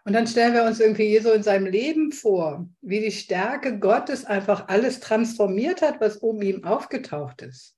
[0.05, 4.25] Und dann stellen wir uns irgendwie Jesu in seinem Leben vor, wie die Stärke Gottes
[4.25, 7.75] einfach alles transformiert hat, was um ihm aufgetaucht ist.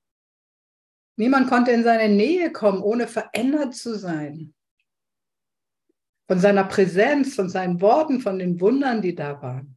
[1.18, 4.54] Niemand konnte in seine Nähe kommen, ohne verändert zu sein.
[6.28, 9.75] Von seiner Präsenz, von seinen Worten, von den Wundern, die da waren.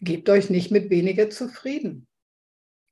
[0.00, 2.06] Gebt euch nicht mit weniger zufrieden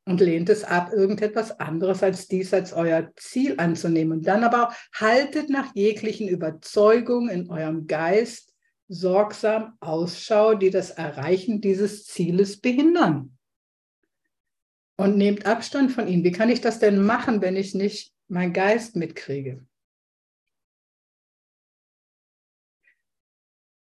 [0.07, 4.19] und lehnt es ab, irgendetwas anderes als dies als euer Ziel anzunehmen.
[4.19, 8.55] Und dann aber auch haltet nach jeglichen Überzeugungen in eurem Geist
[8.89, 13.37] sorgsam Ausschau, die das Erreichen dieses Zieles behindern.
[14.97, 16.25] Und nehmt Abstand von ihnen.
[16.25, 19.67] Wie kann ich das denn machen, wenn ich nicht meinen Geist mitkriege?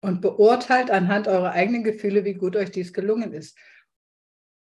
[0.01, 3.57] Und beurteilt anhand eurer eigenen Gefühle, wie gut euch dies gelungen ist.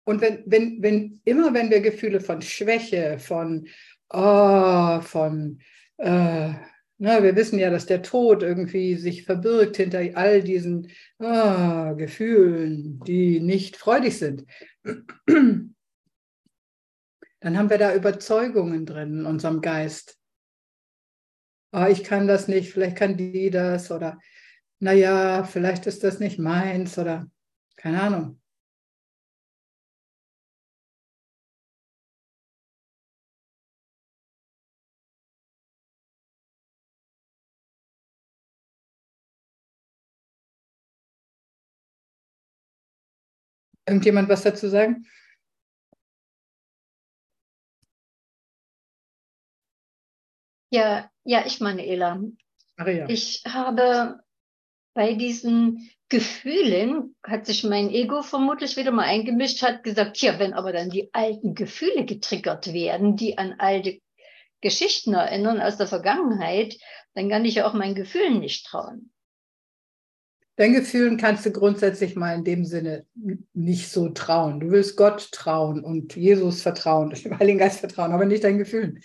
[0.05, 3.69] Und wenn, wenn, wenn, immer wenn wir Gefühle von Schwäche, von,
[4.09, 5.61] oh, von,
[5.99, 6.55] äh,
[7.01, 13.01] na, wir wissen ja, dass der Tod irgendwie sich verbirgt hinter all diesen oh, Gefühlen,
[13.07, 14.47] die nicht freudig sind,
[17.41, 20.19] dann haben wir da Überzeugungen drin in unserem Geist.
[21.73, 24.19] oh, ich kann das nicht, vielleicht kann die das oder
[24.81, 27.31] naja, vielleicht ist das nicht meins oder
[27.77, 28.41] keine Ahnung.
[43.87, 45.07] Irgendjemand was dazu sagen?
[50.71, 52.21] Ja, ja, ich meine, Ela.
[52.77, 53.09] Maria.
[53.09, 54.21] Ich habe
[54.99, 60.55] bei diesen Gefühlen, hat sich mein Ego vermutlich wieder mal eingemischt, hat gesagt, ja, wenn
[60.55, 64.01] aber dann die alten Gefühle getriggert werden, die an alte
[64.61, 66.77] Geschichten erinnern aus der Vergangenheit,
[67.15, 69.13] dann kann ich ja auch meinen Gefühlen nicht trauen.
[70.57, 73.07] Deinen Gefühlen kannst du grundsätzlich mal in dem Sinne
[73.55, 74.59] nicht so trauen.
[74.59, 79.01] Du willst Gott trauen und Jesus vertrauen, dem Heiligen Geist vertrauen, aber nicht deinen Gefühlen.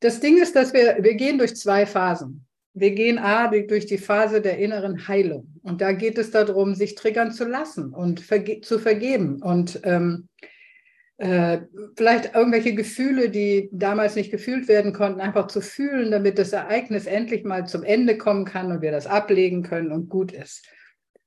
[0.00, 2.46] Das Ding ist, dass wir, wir gehen durch zwei Phasen.
[2.74, 5.54] Wir gehen A, durch die Phase der inneren Heilung.
[5.62, 9.42] Und da geht es darum, sich triggern zu lassen und verge zu vergeben.
[9.42, 10.28] Und ähm,
[11.18, 11.60] äh,
[11.96, 17.06] vielleicht irgendwelche Gefühle, die damals nicht gefühlt werden konnten, einfach zu fühlen, damit das Ereignis
[17.06, 20.66] endlich mal zum Ende kommen kann und wir das ablegen können und gut ist.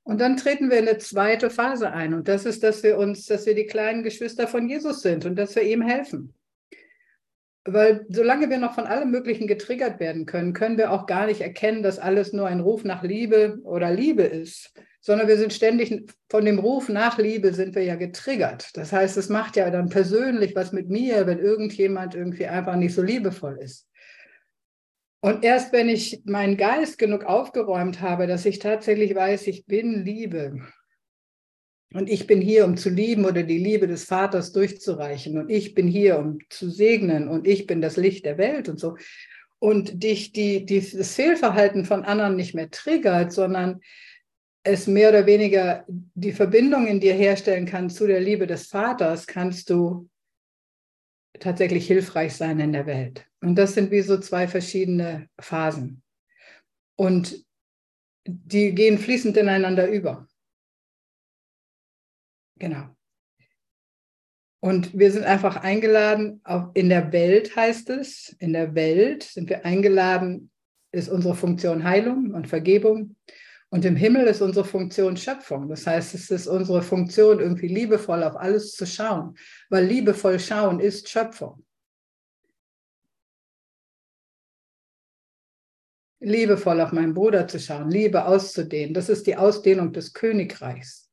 [0.03, 2.13] Und dann treten wir in eine zweite Phase ein.
[2.13, 5.36] Und das ist, dass wir uns, dass wir die kleinen Geschwister von Jesus sind und
[5.36, 6.34] dass wir ihm helfen.
[7.67, 11.41] Weil solange wir noch von allem Möglichen getriggert werden können, können wir auch gar nicht
[11.41, 16.12] erkennen, dass alles nur ein Ruf nach Liebe oder Liebe ist, sondern wir sind ständig
[16.30, 18.69] von dem Ruf nach Liebe sind wir ja getriggert.
[18.75, 22.93] Das heißt, es macht ja dann persönlich was mit mir, wenn irgendjemand irgendwie einfach nicht
[22.93, 23.88] so liebevoll ist.
[25.21, 30.06] Und erst wenn ich meinen Geist genug aufgeräumt habe, dass ich tatsächlich weiß, ich bin
[30.06, 30.62] Liebe,
[31.95, 35.38] und ich bin hier, um zu lieben oder die Liebe des Vaters durchzureichen.
[35.38, 37.29] Und ich bin hier, um zu segnen.
[37.29, 38.97] Und ich bin das Licht der Welt und so.
[39.60, 43.79] Und dich die, die, das Fehlverhalten von anderen nicht mehr triggert, sondern
[44.63, 49.25] es mehr oder weniger die Verbindung in dir herstellen kann zu der Liebe des Vaters,
[49.25, 50.10] kannst du
[51.39, 53.25] tatsächlich hilfreich sein in der Welt.
[53.39, 56.03] Und das sind wie so zwei verschiedene Phasen.
[56.97, 57.45] Und
[58.27, 60.27] die gehen fließend ineinander über.
[62.58, 62.96] Genau.
[64.62, 66.41] Und wir sind einfach eingeladen,
[66.74, 70.50] in der Welt heißt es, in der Welt sind wir eingeladen,
[70.91, 73.15] ist unsere Funktion Heilung und Vergebung.
[73.70, 75.70] Und im Himmel ist unsere Funktion Schöpfung.
[75.70, 79.36] Das heißt, es ist unsere Funktion, irgendwie liebevoll auf alles zu schauen,
[79.70, 81.63] weil liebevoll schauen ist Schöpfung.
[86.22, 91.05] Liebevoll auf meinen Bruder zu schauen, Liebe auszudehnen, das ist die Ausdehnung des Königreichs.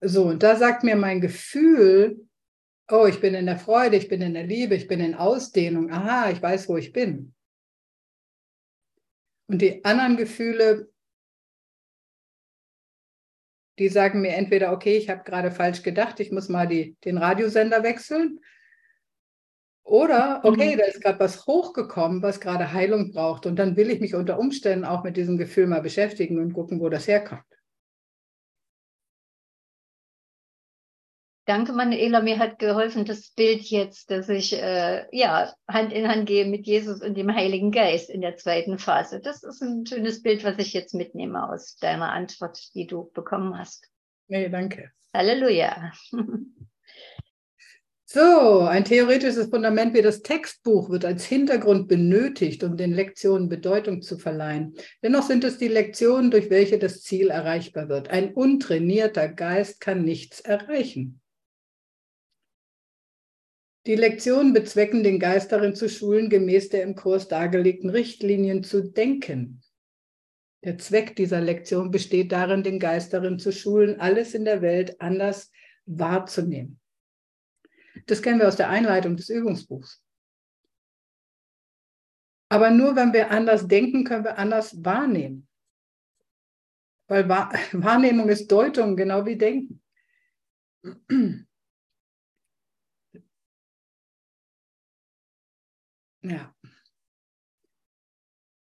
[0.00, 2.26] So, und da sagt mir mein Gefühl,
[2.90, 5.90] oh, ich bin in der Freude, ich bin in der Liebe, ich bin in Ausdehnung.
[5.90, 7.34] Aha, ich weiß, wo ich bin.
[9.48, 10.90] Und die anderen Gefühle,
[13.78, 17.18] die sagen mir entweder, okay, ich habe gerade falsch gedacht, ich muss mal die, den
[17.18, 18.40] Radiosender wechseln.
[19.82, 20.78] Oder, okay, mhm.
[20.78, 23.46] da ist gerade was hochgekommen, was gerade Heilung braucht.
[23.46, 26.80] Und dann will ich mich unter Umständen auch mit diesem Gefühl mal beschäftigen und gucken,
[26.80, 27.44] wo das herkommt.
[31.46, 32.20] Danke, Manuela.
[32.22, 36.66] Mir hat geholfen das Bild jetzt, dass ich äh, ja Hand in Hand gehe mit
[36.66, 39.20] Jesus und dem Heiligen Geist in der zweiten Phase.
[39.20, 43.56] Das ist ein schönes Bild, was ich jetzt mitnehme aus deiner Antwort, die du bekommen
[43.56, 43.88] hast.
[44.26, 44.90] Nee, danke.
[45.14, 45.92] Halleluja.
[48.08, 54.00] So, ein theoretisches Fundament wie das Textbuch wird als Hintergrund benötigt, um den Lektionen Bedeutung
[54.00, 54.76] zu verleihen.
[55.02, 58.08] Dennoch sind es die Lektionen, durch welche das Ziel erreichbar wird.
[58.08, 61.20] Ein untrainierter Geist kann nichts erreichen.
[63.86, 68.82] Die Lektionen bezwecken den Geist darin zu schulen, gemäß der im Kurs dargelegten Richtlinien zu
[68.82, 69.62] denken.
[70.64, 75.00] Der Zweck dieser Lektion besteht darin, den Geist darin zu schulen, alles in der Welt
[75.00, 75.52] anders
[75.84, 76.80] wahrzunehmen.
[78.06, 80.02] Das kennen wir aus der Einleitung des Übungsbuchs.
[82.48, 85.46] Aber nur wenn wir anders denken, können wir anders wahrnehmen.
[87.06, 87.28] Weil
[87.72, 89.80] Wahrnehmung ist Deutung, genau wie Denken.
[96.28, 96.52] Ja.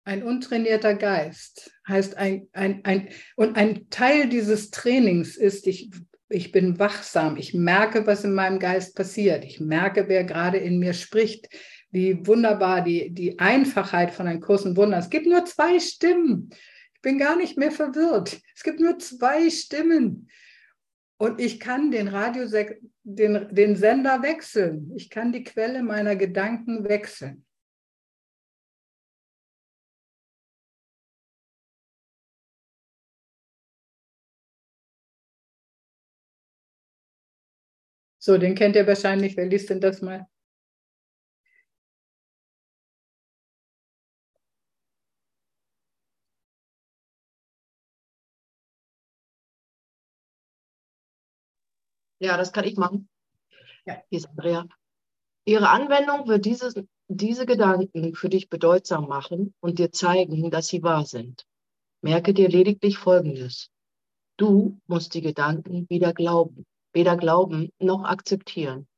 [0.06, 5.90] Ein untrainierter Geist heißt ein, ein, ein, und ein Teil dieses Trainings ist, ich,
[6.28, 10.78] ich bin wachsam, ich merke, was in meinem Geist passiert, ich merke, wer gerade in
[10.78, 11.48] mir spricht,
[11.90, 14.98] wie wunderbar die, die Einfachheit von einem großen Wunder.
[14.98, 16.50] Es gibt nur zwei Stimmen.
[16.94, 18.40] Ich bin gar nicht mehr verwirrt.
[18.54, 20.28] Es gibt nur zwei Stimmen.
[21.16, 22.46] Und ich kann den, Radio
[23.04, 24.92] den, den Sender wechseln.
[24.96, 27.44] Ich kann die Quelle meiner Gedanken wechseln.
[38.18, 39.36] So, den kennt ihr wahrscheinlich.
[39.36, 40.26] Wer liest denn das mal?
[52.24, 53.06] Ja, das kann ich machen.
[53.84, 54.02] Ja.
[54.08, 54.66] Hier ist Andrea.
[55.44, 56.74] Ihre Anwendung wird dieses,
[57.06, 61.44] diese Gedanken für dich bedeutsam machen und dir zeigen, dass sie wahr sind.
[62.00, 63.68] Merke dir lediglich Folgendes.
[64.38, 68.88] Du musst die Gedanken wieder glauben, weder glauben noch akzeptieren,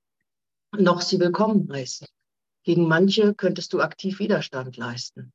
[0.70, 2.06] noch sie willkommen heißen.
[2.62, 5.32] Gegen manche könntest du aktiv Widerstand leisten.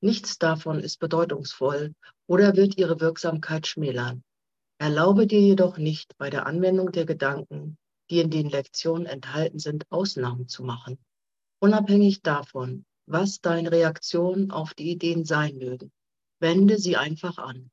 [0.00, 1.94] Nichts davon ist bedeutungsvoll
[2.26, 4.24] oder wird ihre Wirksamkeit schmälern.
[4.80, 7.76] Erlaube dir jedoch nicht, bei der Anwendung der Gedanken,
[8.10, 10.98] die in den Lektionen enthalten sind, Ausnahmen zu machen.
[11.60, 15.90] Unabhängig davon, was deine Reaktionen auf die Ideen sein mögen,
[16.38, 17.72] wende sie einfach an.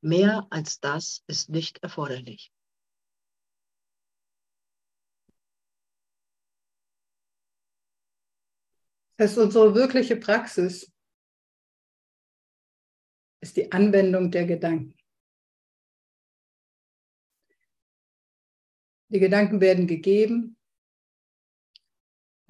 [0.00, 2.50] Mehr als das ist nicht erforderlich.
[9.18, 10.90] Das ist unsere wirkliche Praxis,
[13.42, 14.95] ist die Anwendung der Gedanken.
[19.16, 20.58] Die Gedanken werden gegeben,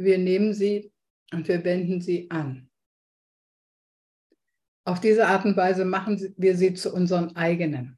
[0.00, 0.92] wir nehmen sie
[1.30, 2.68] und wir wenden sie an.
[4.84, 7.96] Auf diese Art und Weise machen wir sie zu unseren eigenen.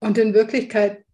[0.00, 1.06] Und in Wirklichkeit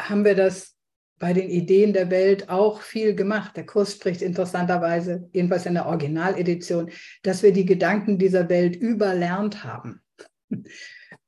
[0.00, 0.77] haben wir das
[1.18, 3.56] bei den Ideen der Welt auch viel gemacht.
[3.56, 6.90] Der Kurs spricht interessanterweise, jedenfalls in der Originaledition,
[7.22, 10.00] dass wir die Gedanken dieser Welt überlernt haben.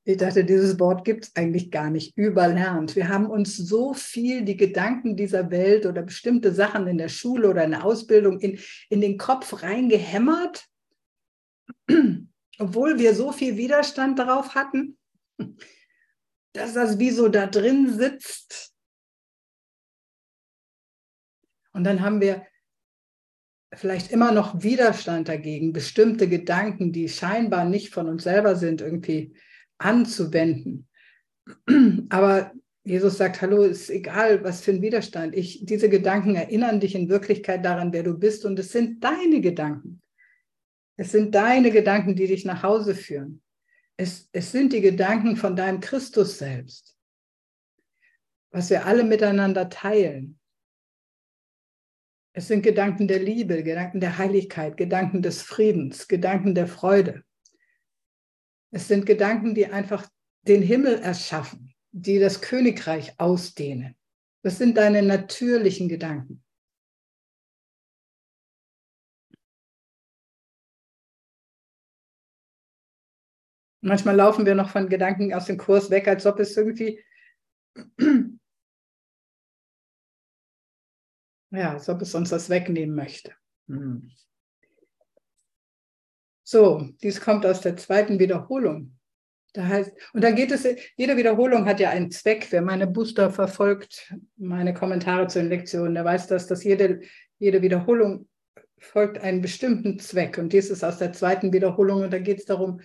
[0.04, 2.96] Ich dachte, dieses Wort gibt es eigentlich gar nicht, überlernt.
[2.96, 7.48] Wir haben uns so viel die Gedanken dieser Welt oder bestimmte Sachen in der Schule
[7.48, 10.66] oder in der Ausbildung in, in den Kopf reingehämmert,
[12.58, 14.96] obwohl wir so viel Widerstand darauf hatten,
[16.54, 18.69] dass das wie so da drin sitzt
[21.72, 22.46] und dann haben wir
[23.72, 29.34] vielleicht immer noch Widerstand dagegen, bestimmte Gedanken, die scheinbar nicht von uns selber sind, irgendwie
[29.78, 30.88] anzuwenden.
[32.08, 32.52] Aber
[32.82, 35.36] Jesus sagt, hallo, ist egal, was für ein Widerstand.
[35.36, 38.44] Ich, diese Gedanken erinnern dich in Wirklichkeit daran, wer du bist.
[38.44, 40.02] Und es sind deine Gedanken.
[40.96, 43.42] Es sind deine Gedanken, die dich nach Hause führen.
[43.96, 46.96] Es, es sind die Gedanken von deinem Christus selbst,
[48.50, 50.39] was wir alle miteinander teilen.
[52.40, 57.22] Es sind Gedanken der Liebe, Gedanken der Heiligkeit, Gedanken des Friedens, Gedanken der Freude.
[58.70, 60.08] Es sind Gedanken, die einfach
[60.48, 63.94] den Himmel erschaffen, die das Königreich ausdehnen.
[64.42, 66.42] Das sind deine natürlichen Gedanken.
[73.82, 77.04] Manchmal laufen wir noch von Gedanken aus dem Kurs weg, als ob es irgendwie
[81.50, 83.32] Ja, als ob es uns das wegnehmen möchte.
[83.68, 84.10] Hm.
[86.42, 88.96] So, dies kommt aus der zweiten Wiederholung.
[89.52, 92.46] Da heißt, und da geht es, jede Wiederholung hat ja einen Zweck.
[92.50, 97.00] Wer meine Booster verfolgt, meine Kommentare zu den Lektionen, der weiß das, dass jede,
[97.38, 98.28] jede Wiederholung
[98.78, 100.38] folgt einen bestimmten Zweck.
[100.38, 102.02] Und dies ist aus der zweiten Wiederholung.
[102.02, 102.80] Und da geht es darum,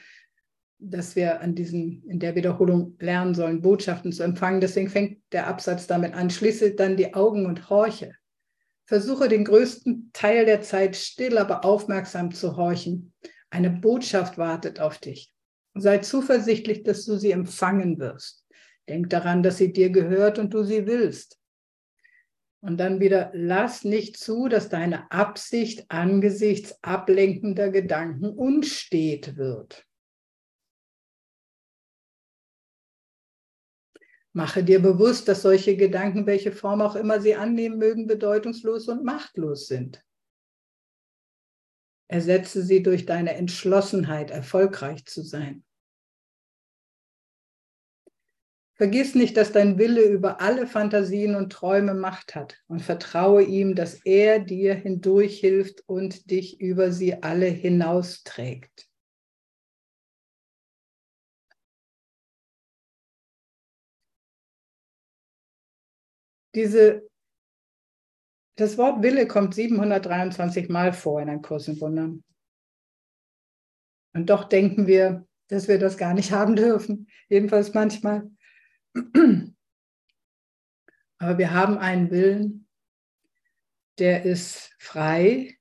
[0.79, 4.61] dass wir an diesen, in der Wiederholung lernen sollen, Botschaften zu empfangen.
[4.61, 6.29] Deswegen fängt der Absatz damit an.
[6.29, 8.13] Schließe dann die Augen und horche.
[8.85, 13.13] Versuche den größten Teil der Zeit still, aber aufmerksam zu horchen.
[13.49, 15.31] Eine Botschaft wartet auf dich.
[15.73, 18.45] Sei zuversichtlich, dass du sie empfangen wirst.
[18.87, 21.39] Denk daran, dass sie dir gehört und du sie willst.
[22.61, 29.85] Und dann wieder, lass nicht zu, dass deine Absicht angesichts ablenkender Gedanken unstet wird.
[34.35, 39.05] Mache dir bewusst, dass solche Gedanken, welche Form auch immer sie annehmen mögen, bedeutungslos und
[39.05, 40.03] machtlos sind.
[42.09, 45.63] Ersetze sie durch deine Entschlossenheit, erfolgreich zu sein.
[48.73, 53.73] Vergiss nicht, dass dein Wille über alle Fantasien und Träume Macht hat und vertraue ihm,
[53.73, 58.89] dass er dir hindurch hilft und dich über sie alle hinausträgt.
[66.55, 67.07] Diese,
[68.55, 72.23] das Wort Wille kommt 723 Mal vor in einem Kurs in Wundern.
[74.13, 77.07] Und doch denken wir, dass wir das gar nicht haben dürfen.
[77.27, 78.31] Jedenfalls manchmal.
[81.17, 82.67] Aber wir haben einen Willen,
[83.99, 85.57] der ist frei,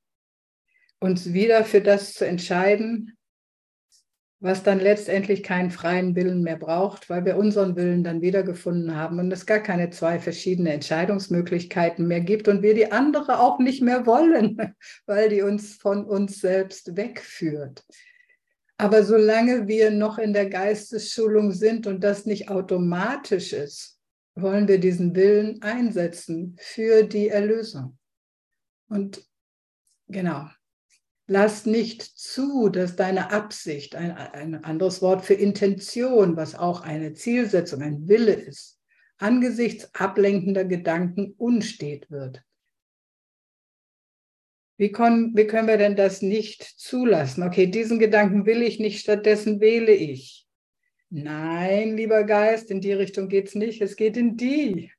[1.00, 3.13] uns wieder für das zu entscheiden,
[4.44, 9.18] was dann letztendlich keinen freien Willen mehr braucht, weil wir unseren Willen dann wiedergefunden haben
[9.18, 13.80] und es gar keine zwei verschiedene Entscheidungsmöglichkeiten mehr gibt und wir die andere auch nicht
[13.80, 14.58] mehr wollen,
[15.06, 17.86] weil die uns von uns selbst wegführt.
[18.76, 23.98] Aber solange wir noch in der Geistesschulung sind und das nicht automatisch ist,
[24.34, 27.96] wollen wir diesen Willen einsetzen für die Erlösung.
[28.90, 29.26] Und
[30.06, 30.50] genau,
[31.26, 37.14] Lass nicht zu, dass deine Absicht, ein, ein anderes Wort für Intention, was auch eine
[37.14, 38.78] Zielsetzung, ein Wille ist,
[39.16, 42.42] angesichts ablenkender Gedanken unstet wird.
[44.76, 47.42] Wie, können, wie können wir denn das nicht zulassen?
[47.44, 50.46] Okay, diesen Gedanken will ich nicht, stattdessen wähle ich.
[51.10, 54.90] Nein, lieber Geist, in die Richtung geht es nicht, es geht in die.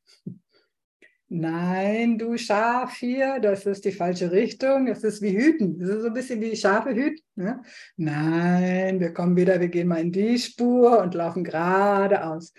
[1.28, 4.88] Nein, du Schaf hier, das ist die falsche Richtung.
[4.88, 5.80] Es ist wie Hüten.
[5.80, 7.24] Das ist so ein bisschen wie Schafe hüten.
[7.36, 7.64] Ne?
[7.98, 12.54] Nein, wir kommen wieder, wir gehen mal in die Spur und laufen geradeaus.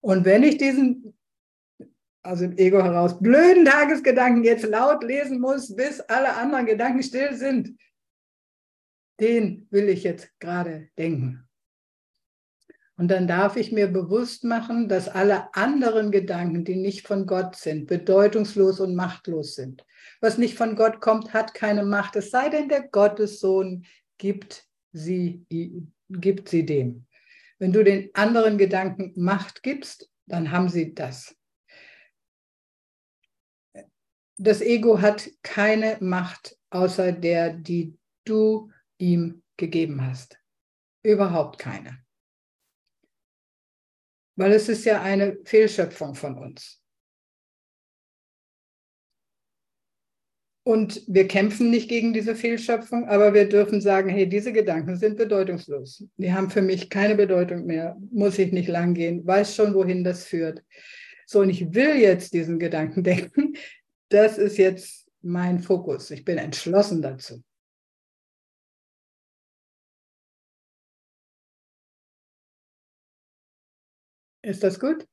[0.00, 1.14] Und wenn ich diesen,
[2.22, 7.34] also im Ego heraus, blöden Tagesgedanken jetzt laut lesen muss, bis alle anderen Gedanken still
[7.34, 7.78] sind,
[9.20, 11.45] den will ich jetzt gerade denken.
[12.98, 17.54] Und dann darf ich mir bewusst machen, dass alle anderen Gedanken, die nicht von Gott
[17.56, 19.84] sind, bedeutungslos und machtlos sind.
[20.22, 23.84] Was nicht von Gott kommt, hat keine Macht, es sei denn, der Gottessohn
[24.16, 25.44] gibt sie,
[26.08, 27.06] gibt sie dem.
[27.58, 31.36] Wenn du den anderen Gedanken Macht gibst, dann haben sie das.
[34.38, 37.94] Das Ego hat keine Macht außer der, die
[38.24, 40.38] du ihm gegeben hast.
[41.02, 42.05] Überhaupt keine
[44.36, 46.80] weil es ist ja eine Fehlschöpfung von uns.
[50.66, 55.16] Und wir kämpfen nicht gegen diese Fehlschöpfung, aber wir dürfen sagen, hey, diese Gedanken sind
[55.16, 56.04] bedeutungslos.
[56.16, 60.02] Die haben für mich keine Bedeutung mehr, muss ich nicht lang gehen, weiß schon, wohin
[60.02, 60.64] das führt.
[61.24, 63.54] So, und ich will jetzt diesen Gedanken denken.
[64.08, 66.10] Das ist jetzt mein Fokus.
[66.10, 67.42] Ich bin entschlossen dazu.
[74.46, 75.08] Ist das gut?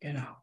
[0.00, 0.42] Genau.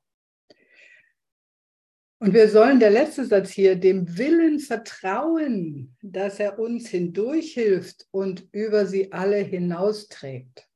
[2.21, 8.47] Und wir sollen, der letzte Satz hier, dem Willen vertrauen, dass er uns hindurchhilft und
[8.53, 10.69] über sie alle hinausträgt.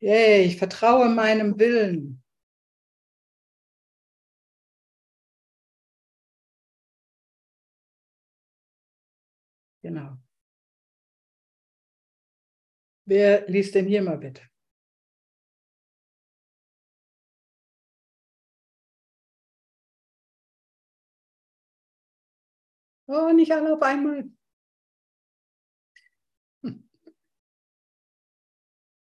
[0.00, 2.22] Yay, ich vertraue meinem Willen.
[9.82, 10.25] Genau.
[13.06, 14.42] Wer liest denn hier mal bitte?
[23.06, 24.28] Oh, nicht alle auf einmal.
[26.64, 26.88] Hm.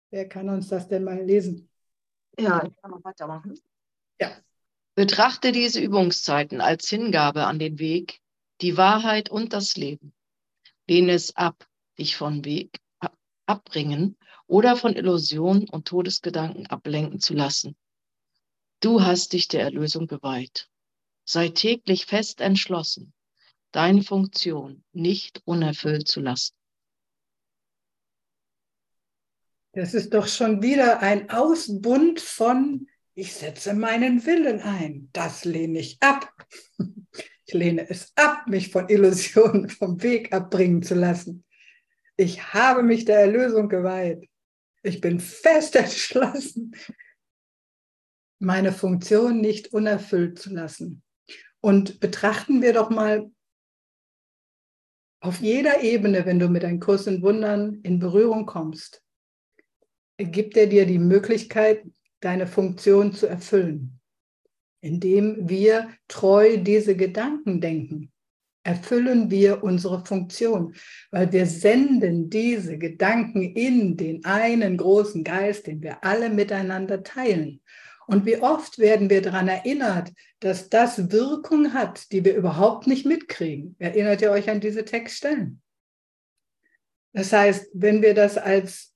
[0.09, 1.69] Wer kann uns das denn mal lesen?
[2.37, 3.57] Ja, ich kann noch weitermachen.
[4.19, 4.37] Ja.
[4.95, 8.19] Betrachte diese Übungszeiten als Hingabe an den Weg,
[8.59, 10.13] die Wahrheit und das Leben.
[10.85, 11.65] Lehne es ab,
[11.97, 12.81] dich vom Weg
[13.45, 14.17] abbringen
[14.47, 17.75] oder von Illusionen und Todesgedanken ablenken zu lassen.
[18.79, 20.69] Du hast dich der Erlösung geweiht.
[21.23, 23.13] Sei täglich fest entschlossen,
[23.71, 26.53] deine Funktion nicht unerfüllt zu lassen.
[29.73, 35.09] Das ist doch schon wieder ein Ausbund von, ich setze meinen Willen ein.
[35.11, 36.31] Das lehne ich ab.
[37.47, 41.44] Ich lehne es ab, mich von Illusionen vom Weg abbringen zu lassen.
[42.17, 44.29] Ich habe mich der Erlösung geweiht.
[44.83, 46.75] Ich bin fest entschlossen,
[48.39, 51.03] meine Funktion nicht unerfüllt zu lassen.
[51.61, 53.31] Und betrachten wir doch mal
[55.19, 59.03] auf jeder Ebene, wenn du mit einem Kurs in Wundern in Berührung kommst,
[60.17, 61.83] gibt er dir die Möglichkeit,
[62.19, 63.99] deine Funktion zu erfüllen,
[64.81, 68.13] indem wir treu diese Gedanken denken
[68.65, 70.75] erfüllen wir unsere Funktion,
[71.11, 77.61] weil wir senden diese Gedanken in den einen großen Geist, den wir alle miteinander teilen.
[78.07, 83.05] Und wie oft werden wir daran erinnert, dass das Wirkung hat, die wir überhaupt nicht
[83.05, 83.75] mitkriegen.
[83.79, 85.61] Erinnert ihr euch an diese Textstellen?
[87.13, 88.93] Das heißt, wenn wir das als,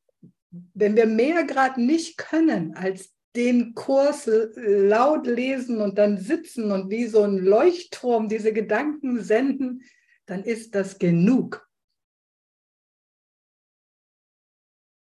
[0.74, 6.90] wenn wir mehr gerade nicht können, als den Kurs laut lesen und dann sitzen und
[6.90, 9.84] wie so ein Leuchtturm diese Gedanken senden,
[10.26, 11.68] dann ist das genug.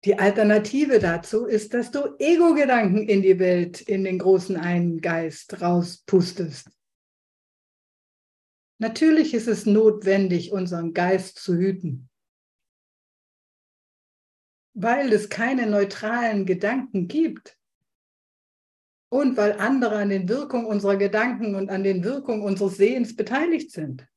[0.04, 5.60] Die Alternative dazu ist, dass du Ego-Gedanken in die Welt, in den großen einen Geist
[5.60, 6.68] rauspustest.
[8.78, 12.10] Natürlich ist es notwendig, unseren Geist zu hüten,
[14.74, 17.56] weil es keine neutralen Gedanken gibt
[19.12, 23.70] und weil andere an den Wirkungen unserer Gedanken und an den Wirkungen unseres Sehens beteiligt
[23.70, 24.08] sind.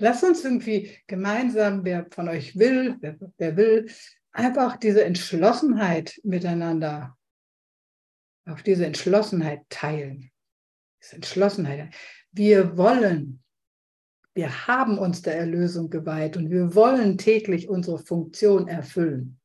[0.00, 3.88] Lass uns irgendwie gemeinsam, wer von euch will, wer, wer will,
[4.32, 7.16] einfach diese Entschlossenheit miteinander,
[8.44, 10.32] auf diese Entschlossenheit teilen.
[11.00, 11.94] Diese Entschlossenheit.
[12.32, 13.44] Wir wollen,
[14.34, 19.38] wir haben uns der Erlösung geweiht und wir wollen täglich unsere Funktion erfüllen.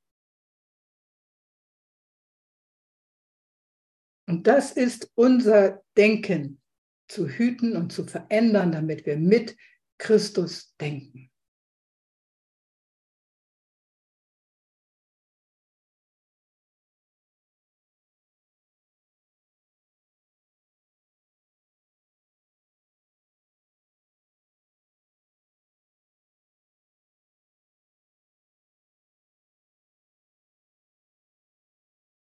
[4.32, 6.62] Und das ist unser Denken
[7.10, 9.58] zu hüten und zu verändern, damit wir mit
[9.98, 11.30] Christus denken.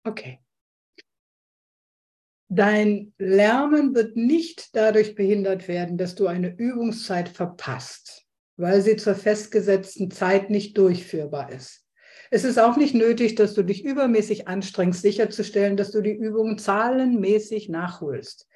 [0.07, 0.48] Okay.
[2.51, 8.25] Dein Lernen wird nicht dadurch behindert werden, dass du eine Übungszeit verpasst,
[8.57, 11.85] weil sie zur festgesetzten Zeit nicht durchführbar ist.
[12.31, 16.59] Es ist auch nicht nötig, dass du dich übermäßig anstrengst, sicherzustellen, dass du die Übungen
[16.59, 18.49] zahlenmäßig nachholst.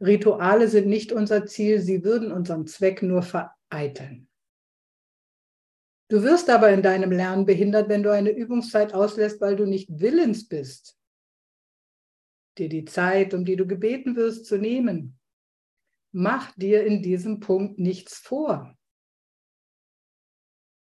[0.00, 4.28] Rituale sind nicht unser Ziel, sie würden unseren Zweck nur vereiteln.
[6.10, 9.88] Du wirst aber in deinem Lernen behindert, wenn du eine Übungszeit auslässt, weil du nicht
[9.90, 10.97] willens bist,
[12.58, 15.18] dir die Zeit, um die du gebeten wirst, zu nehmen.
[16.12, 18.76] Mach dir in diesem Punkt nichts vor.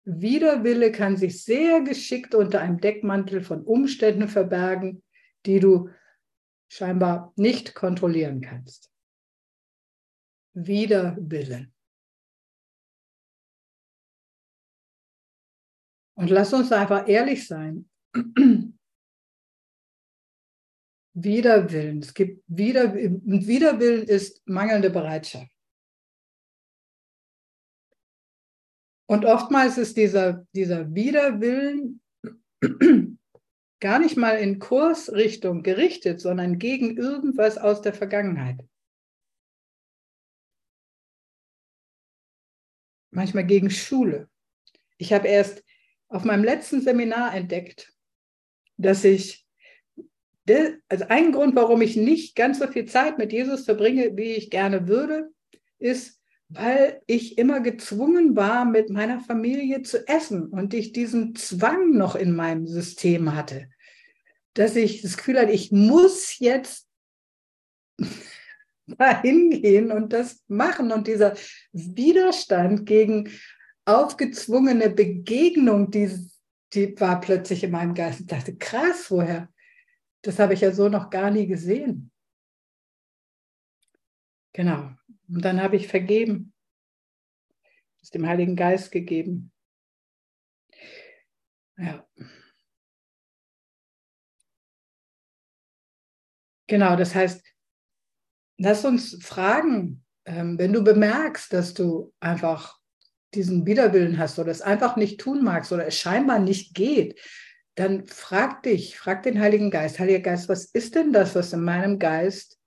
[0.05, 5.03] Widerwille kann sich sehr geschickt unter einem Deckmantel von Umständen verbergen,
[5.47, 5.91] die du
[6.69, 8.93] scheinbar nicht kontrollieren kannst.
[10.55, 11.75] Widerwillen.
[16.15, 17.91] Und lass uns einfach ehrlich sein.
[21.17, 22.01] Widerwillen.
[22.01, 25.51] Es gibt Wider, Widerwillen ist mangelnde Bereitschaft.
[29.09, 32.03] Und oftmals ist dieser, dieser Widerwillen
[33.81, 38.61] gar nicht mal in Kursrichtung gerichtet, sondern gegen irgendwas aus der Vergangenheit.
[43.11, 44.29] Manchmal gegen Schule.
[44.99, 45.65] Ich habe erst
[46.09, 47.95] auf meinem letzten Seminar entdeckt,
[48.77, 49.46] dass ich
[50.49, 54.33] der, also ein Grund, warum ich nicht ganz so viel Zeit mit Jesus verbringe, wie
[54.33, 55.31] ich gerne würde,
[55.79, 61.97] ist, weil ich immer gezwungen war, mit meiner Familie zu essen und ich diesen Zwang
[61.97, 63.69] noch in meinem System hatte,
[64.55, 66.87] dass ich das Gefühl hatte, ich muss jetzt
[68.87, 70.93] dahin gehen und das machen.
[70.93, 71.35] Und dieser
[71.73, 73.31] Widerstand gegen
[73.85, 76.11] aufgezwungene Begegnung, die,
[76.73, 78.21] die war plötzlich in meinem Geist.
[78.21, 79.49] Ich dachte, krass, woher,
[80.27, 82.11] das habe ich ja so noch gar nie gesehen.
[84.53, 84.91] Genau.
[85.29, 86.55] Und dann habe ich vergeben,
[88.03, 89.53] es dem Heiligen Geist gegeben.
[91.77, 92.07] Ja.
[96.69, 97.45] Genau, das heißt,
[98.59, 102.81] lass uns fragen, ähm, wenn du bemerkst, dass du einfach
[103.35, 107.21] diesen Widerwillen hast oder es einfach nicht tun magst oder es scheinbar nicht geht,
[107.77, 111.63] dann frag dich, frag den Heiligen Geist, Heiliger Geist, was ist denn das, was in
[111.63, 112.59] meinem Geist,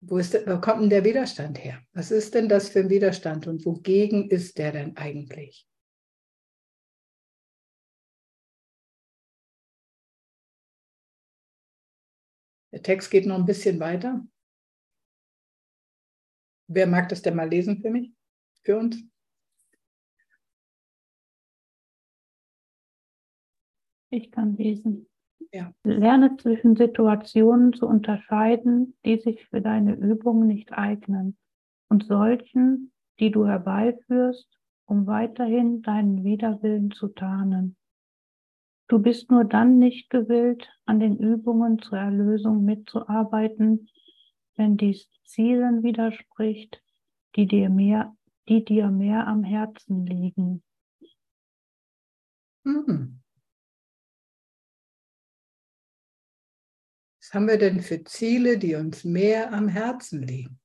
[0.00, 1.82] wo, ist, wo kommt denn der Widerstand her?
[1.92, 5.68] Was ist denn das für ein Widerstand und wogegen ist der denn eigentlich?
[12.72, 14.26] Der Text geht noch ein bisschen weiter.
[16.68, 18.12] Wer mag das denn mal lesen für mich,
[18.62, 18.96] für uns?
[24.14, 25.08] Ich kann lesen.
[25.52, 25.72] Ja.
[25.82, 31.36] Lerne zwischen Situationen zu unterscheiden, die sich für deine Übung nicht eignen,
[31.88, 34.48] und solchen, die du herbeiführst,
[34.86, 37.76] um weiterhin deinen Widerwillen zu tarnen.
[38.86, 43.88] Du bist nur dann nicht gewillt, an den Übungen zur Erlösung mitzuarbeiten,
[44.54, 46.80] wenn dies Zielen widerspricht,
[47.34, 48.14] die dir mehr,
[48.48, 50.62] die dir mehr am Herzen liegen.
[52.64, 53.23] Mhm.
[57.34, 60.58] haben wir denn für Ziele, die uns mehr am Herzen liegen?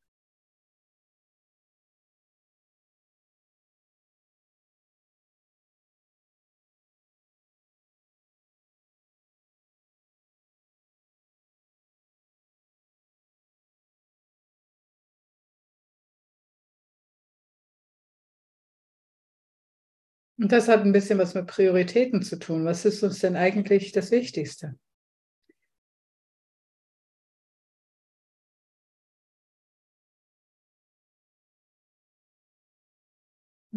[20.40, 22.66] Und das hat ein bisschen was mit Prioritäten zu tun.
[22.66, 24.76] Was ist uns denn eigentlich das Wichtigste?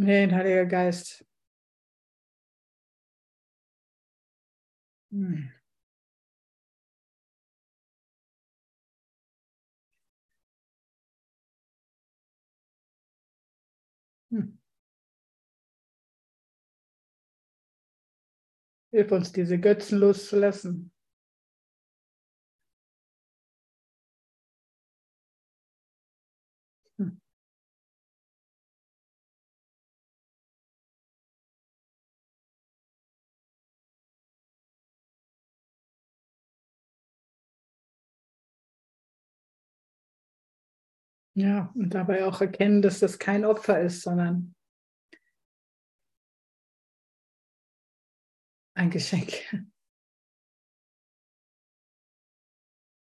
[0.03, 1.24] Nee, Heiliger Geist.
[5.12, 5.53] Hm.
[14.32, 14.53] Hm.
[18.94, 20.91] Hilf uns, diese Götzen loszulassen.
[41.35, 44.55] Ja, und dabei auch erkennen, dass das kein Opfer ist, sondern
[48.74, 49.33] ein Geschenk.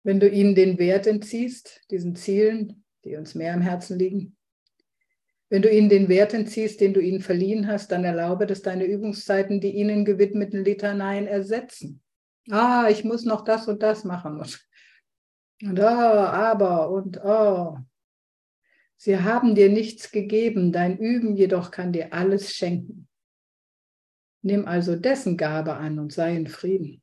[0.04, 4.38] Wenn du ihnen den Wert entziehst, diesen Zielen, die uns mehr am Herzen liegen,
[5.50, 8.86] wenn du ihnen den Wert entziehst, den du ihnen verliehen hast, dann erlaube, dass deine
[8.86, 12.02] Übungszeiten die ihnen gewidmeten Litaneien ersetzen.
[12.50, 14.44] Ah, ich muss noch das und das machen.
[15.62, 17.78] Und oh, aber und oh.
[19.04, 23.10] Sie haben dir nichts gegeben, dein Üben jedoch kann dir alles schenken.
[24.43, 27.03] Nimm also dessen Gabe an und sei in Frieden.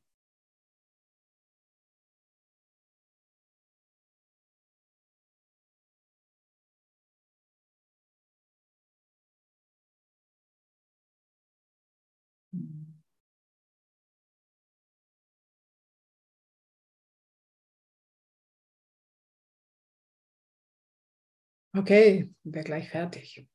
[21.73, 23.45] Okay, wir gleich fertig.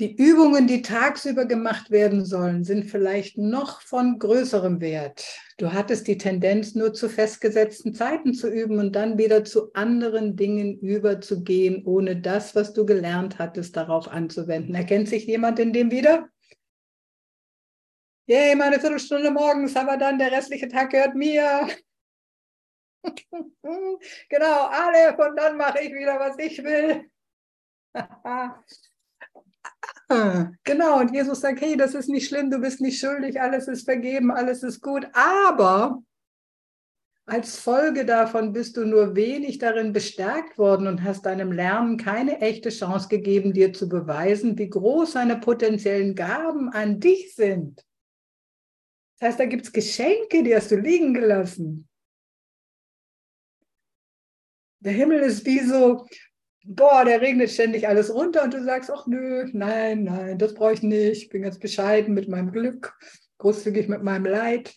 [0.00, 5.24] Die Übungen, die tagsüber gemacht werden sollen, sind vielleicht noch von größerem Wert.
[5.56, 10.34] Du hattest die Tendenz, nur zu festgesetzten Zeiten zu üben und dann wieder zu anderen
[10.34, 14.74] Dingen überzugehen, ohne das, was du gelernt hattest, darauf anzuwenden.
[14.74, 16.28] Erkennt sich jemand in dem wieder?
[18.26, 21.68] Yay, meine Viertelstunde morgens, aber dann der restliche Tag gehört mir.
[24.28, 27.10] genau, alle, und dann mache ich wieder, was ich will.
[30.64, 33.84] genau, und Jesus sagt, hey, das ist nicht schlimm, du bist nicht schuldig, alles ist
[33.84, 36.02] vergeben, alles ist gut, aber
[37.26, 42.42] als Folge davon bist du nur wenig darin bestärkt worden und hast deinem Lernen keine
[42.42, 47.82] echte Chance gegeben, dir zu beweisen, wie groß seine potenziellen Gaben an dich sind.
[49.18, 51.88] Das heißt, da gibt es Geschenke, die hast du liegen gelassen.
[54.84, 56.06] Der Himmel ist wie so,
[56.64, 60.74] boah, der regnet ständig alles runter und du sagst, ach nö, nein, nein, das brauche
[60.74, 61.22] ich nicht.
[61.22, 62.94] Ich bin ganz bescheiden mit meinem Glück,
[63.38, 64.74] großzügig mit meinem Leid.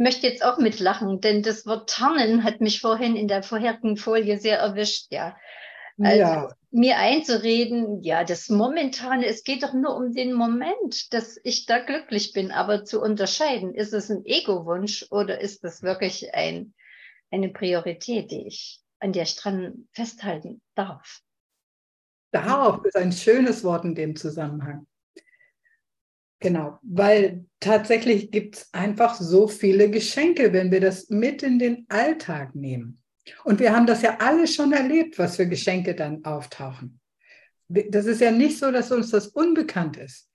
[0.00, 3.96] Ich möchte jetzt auch mitlachen, denn das Wort tarnen hat mich vorhin in der vorherigen
[3.96, 5.36] Folie sehr erwischt, ja.
[6.00, 6.54] Also ja.
[6.70, 11.78] mir einzureden, ja, das Momentane, es geht doch nur um den Moment, dass ich da
[11.78, 16.74] glücklich bin, aber zu unterscheiden, ist es ein Ego-Wunsch oder ist das wirklich ein,
[17.30, 21.20] eine Priorität, die ich, an der ich dran festhalten darf?
[22.30, 24.86] Darf ist ein schönes Wort in dem Zusammenhang.
[26.40, 31.86] Genau, weil tatsächlich gibt es einfach so viele Geschenke, wenn wir das mit in den
[31.88, 33.02] Alltag nehmen.
[33.44, 37.00] Und wir haben das ja alle schon erlebt, was für Geschenke dann auftauchen.
[37.68, 40.30] Das ist ja nicht so, dass uns das unbekannt ist.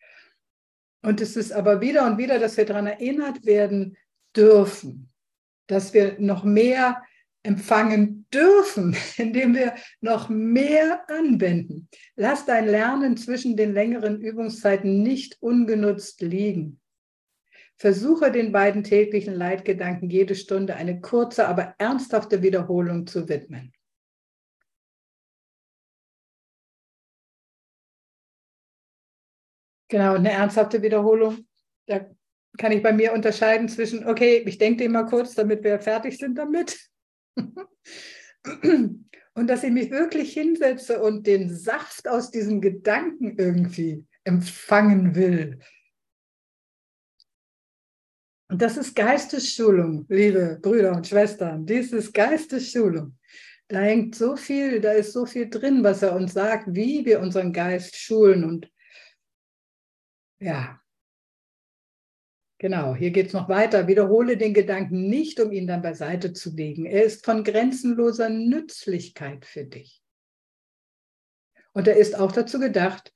[1.02, 3.98] Und es ist aber wieder und wieder, dass wir daran erinnert werden
[4.36, 5.12] dürfen,
[5.68, 7.02] dass wir noch mehr
[7.44, 11.90] empfangen dürfen, indem wir noch mehr anwenden.
[12.16, 16.80] Lass dein Lernen zwischen den längeren Übungszeiten nicht ungenutzt liegen.
[17.84, 23.74] Versuche den beiden täglichen Leitgedanken jede Stunde eine kurze, aber ernsthafte Wiederholung zu widmen.
[29.90, 31.46] Genau, eine ernsthafte Wiederholung.
[31.86, 32.10] Da
[32.58, 36.18] kann ich bei mir unterscheiden zwischen, okay, ich denke den mal kurz, damit wir fertig
[36.18, 36.90] sind damit.
[37.36, 45.60] und dass ich mich wirklich hinsetze und den Saft aus diesem Gedanken irgendwie empfangen will.
[48.50, 51.66] Und das ist Geistesschulung, liebe Brüder und Schwestern.
[51.66, 53.18] Dies ist Geistesschulung.
[53.68, 57.20] Da hängt so viel, da ist so viel drin, was er uns sagt, wie wir
[57.20, 58.44] unseren Geist schulen.
[58.44, 58.70] Und
[60.40, 60.80] ja,
[62.64, 63.90] Genau, hier geht es noch weiter.
[63.90, 66.86] Wiederhole den Gedanken nicht, um ihn dann beiseite zu legen.
[66.86, 70.02] Er ist von grenzenloser Nützlichkeit für dich.
[71.74, 73.14] Und er ist auch dazu gedacht,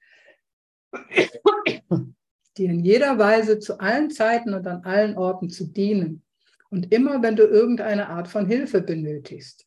[2.57, 6.23] dir in jeder Weise zu allen Zeiten und an allen Orten zu dienen.
[6.69, 9.65] Und immer, wenn du irgendeine Art von Hilfe benötigst.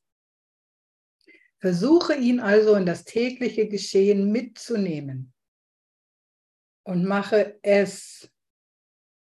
[1.59, 5.33] Versuche ihn also in das tägliche Geschehen mitzunehmen
[6.85, 8.31] und mache es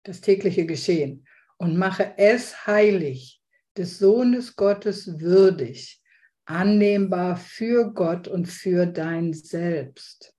[0.03, 1.25] das tägliche Geschehen
[1.57, 3.41] und mache es heilig,
[3.77, 6.01] des Sohnes Gottes würdig,
[6.45, 10.33] annehmbar für Gott und für dein Selbst.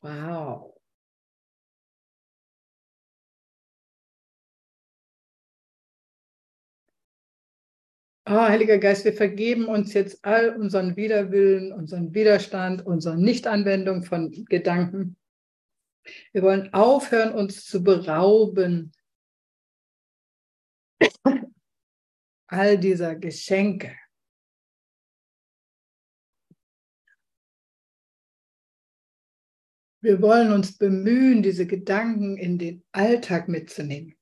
[0.00, 0.73] Wow.
[8.26, 14.30] Oh, Heiliger Geist, wir vergeben uns jetzt all unseren Widerwillen, unseren Widerstand, unsere Nichtanwendung von
[14.46, 15.16] Gedanken.
[16.32, 18.92] Wir wollen aufhören, uns zu berauben
[22.46, 23.94] all dieser Geschenke.
[30.00, 34.16] Wir wollen uns bemühen, diese Gedanken in den Alltag mitzunehmen.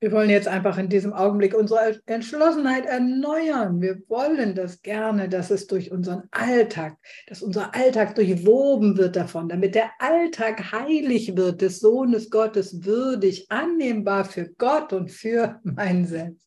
[0.00, 3.80] Wir wollen jetzt einfach in diesem Augenblick unsere Entschlossenheit erneuern.
[3.80, 6.96] Wir wollen das gerne, dass es durch unseren Alltag,
[7.26, 13.50] dass unser Alltag durchwoben wird davon, damit der Alltag heilig wird, des Sohnes Gottes würdig,
[13.50, 16.46] annehmbar für Gott und für mein Selbst.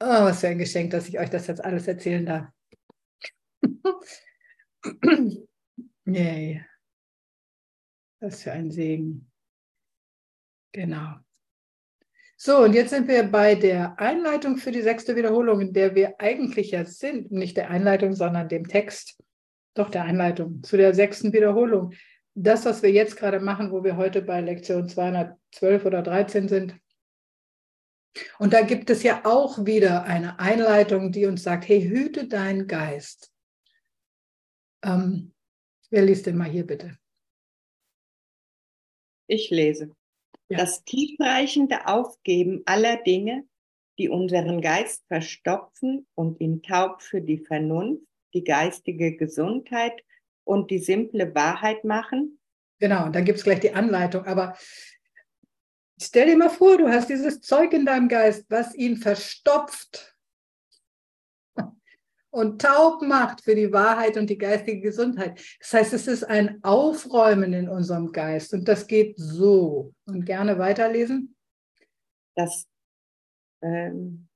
[0.00, 2.46] Oh, was für ein Geschenk, dass ich euch das jetzt alles erzählen darf.
[6.06, 6.64] Yay.
[8.20, 9.30] Was für ein Segen.
[10.72, 11.23] Genau.
[12.46, 16.20] So, und jetzt sind wir bei der Einleitung für die sechste Wiederholung, in der wir
[16.20, 19.18] eigentlich ja sind, nicht der Einleitung, sondern dem Text,
[19.72, 21.94] doch der Einleitung zu der sechsten Wiederholung.
[22.34, 26.78] Das, was wir jetzt gerade machen, wo wir heute bei Lektion 212 oder 13 sind.
[28.38, 32.66] Und da gibt es ja auch wieder eine Einleitung, die uns sagt, hey, hüte deinen
[32.66, 33.32] Geist.
[34.84, 35.32] Ähm,
[35.88, 36.98] wer liest denn mal hier bitte?
[39.28, 39.96] Ich lese.
[40.54, 40.60] Ja.
[40.60, 43.44] Das tiefreichende Aufgeben aller Dinge,
[43.98, 50.04] die unseren Geist verstopfen und ihn taub für die Vernunft, die geistige Gesundheit
[50.44, 52.38] und die simple Wahrheit machen.
[52.78, 54.24] Genau, und dann gibt es gleich die Anleitung.
[54.26, 54.56] Aber
[56.00, 60.13] stell dir mal vor, du hast dieses Zeug in deinem Geist, was ihn verstopft
[62.34, 65.40] und taub macht für die Wahrheit und die geistige Gesundheit.
[65.60, 69.94] Das heißt, es ist ein Aufräumen in unserem Geist und das geht so.
[70.06, 71.36] Und gerne weiterlesen.
[72.34, 72.66] Das
[73.62, 74.28] ähm,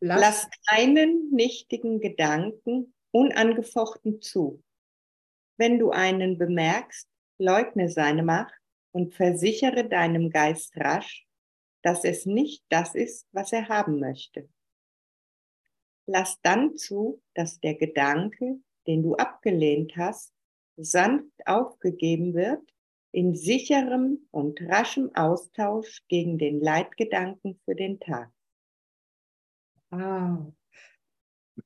[0.00, 4.62] lass, lass keinen nichtigen Gedanken unangefochten zu.
[5.58, 7.06] Wenn du einen bemerkst,
[7.38, 8.58] leugne seine Macht
[8.92, 11.26] und versichere deinem Geist rasch,
[11.82, 14.48] dass es nicht das ist, was er haben möchte.
[16.06, 20.32] Lass dann zu, dass der Gedanke, den du abgelehnt hast,
[20.76, 22.62] sanft aufgegeben wird
[23.12, 28.30] in sicherem und raschem Austausch gegen den Leitgedanken für den Tag.
[29.90, 30.52] Wow.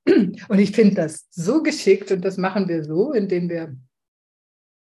[0.06, 3.74] Und ich finde das so geschickt und das machen wir so, indem wir.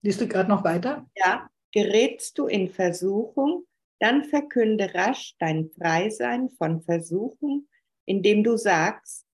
[0.03, 1.09] Liest du gerade noch weiter?
[1.17, 3.65] Ja, gerätst du in Versuchung,
[4.01, 7.69] dann verkünde rasch dein Freisein von Versuchung,
[8.07, 9.28] indem du sagst,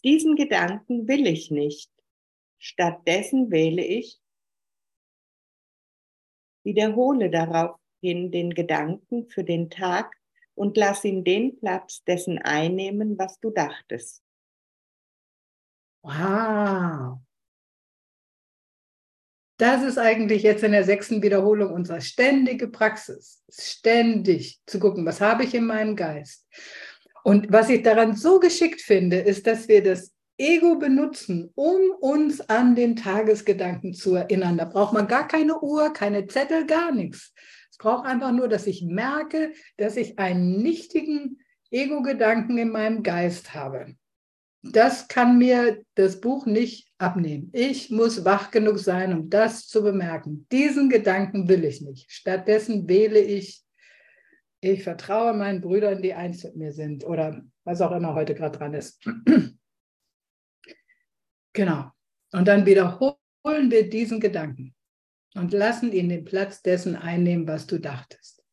[0.00, 1.90] diesen Gedanken will ich nicht.
[2.58, 4.20] Stattdessen wähle ich,
[6.64, 10.14] wiederhole daraufhin den Gedanken für den Tag
[10.54, 14.22] und lass ihn den Platz dessen einnehmen, was du dachtest.
[16.02, 17.20] Wow.
[19.58, 23.42] Das ist eigentlich jetzt in der sechsten Wiederholung unsere ständige Praxis.
[23.50, 26.46] Ständig zu gucken, was habe ich in meinem Geist?
[27.28, 32.40] Und was ich daran so geschickt finde, ist, dass wir das Ego benutzen, um uns
[32.48, 34.56] an den Tagesgedanken zu erinnern.
[34.56, 37.34] Da braucht man gar keine Uhr, keine Zettel, gar nichts.
[37.70, 41.38] Es braucht einfach nur, dass ich merke, dass ich einen nichtigen
[41.70, 43.94] Ego-Gedanken in meinem Geist habe.
[44.62, 47.50] Das kann mir das Buch nicht abnehmen.
[47.52, 50.46] Ich muss wach genug sein, um das zu bemerken.
[50.50, 52.10] Diesen Gedanken will ich nicht.
[52.10, 53.64] Stattdessen wähle ich
[54.60, 58.58] ich vertraue meinen Brüdern, die eins mit mir sind oder was auch immer heute gerade
[58.58, 59.04] dran ist.
[61.52, 61.90] genau.
[62.32, 64.74] Und dann wiederholen wir diesen Gedanken
[65.34, 68.44] und lassen ihn den Platz dessen einnehmen, was du dachtest.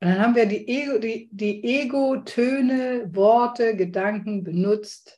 [0.00, 5.17] Und dann haben wir die Ego, die, die Ego-Töne, Worte, Gedanken benutzt,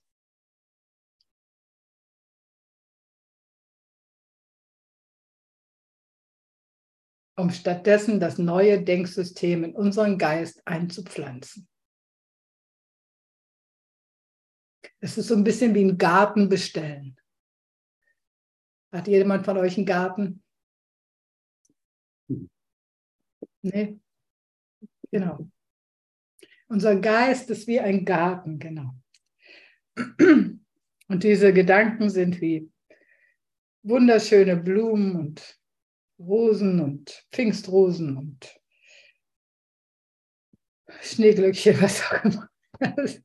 [7.40, 11.68] um stattdessen das neue Denksystem in unseren Geist einzupflanzen.
[15.00, 17.18] Es ist so ein bisschen wie ein Garten bestellen.
[18.92, 20.42] Hat jemand von euch einen Garten?
[23.62, 23.98] Nee?
[25.10, 25.50] Genau.
[26.68, 28.94] Unser Geist ist wie ein Garten, genau.
[31.08, 32.70] Und diese Gedanken sind wie
[33.82, 35.59] wunderschöne Blumen und
[36.20, 38.60] Rosen und Pfingstrosen und
[41.00, 42.50] Schneeglöckchen, was auch immer.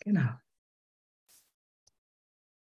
[0.00, 0.30] genau.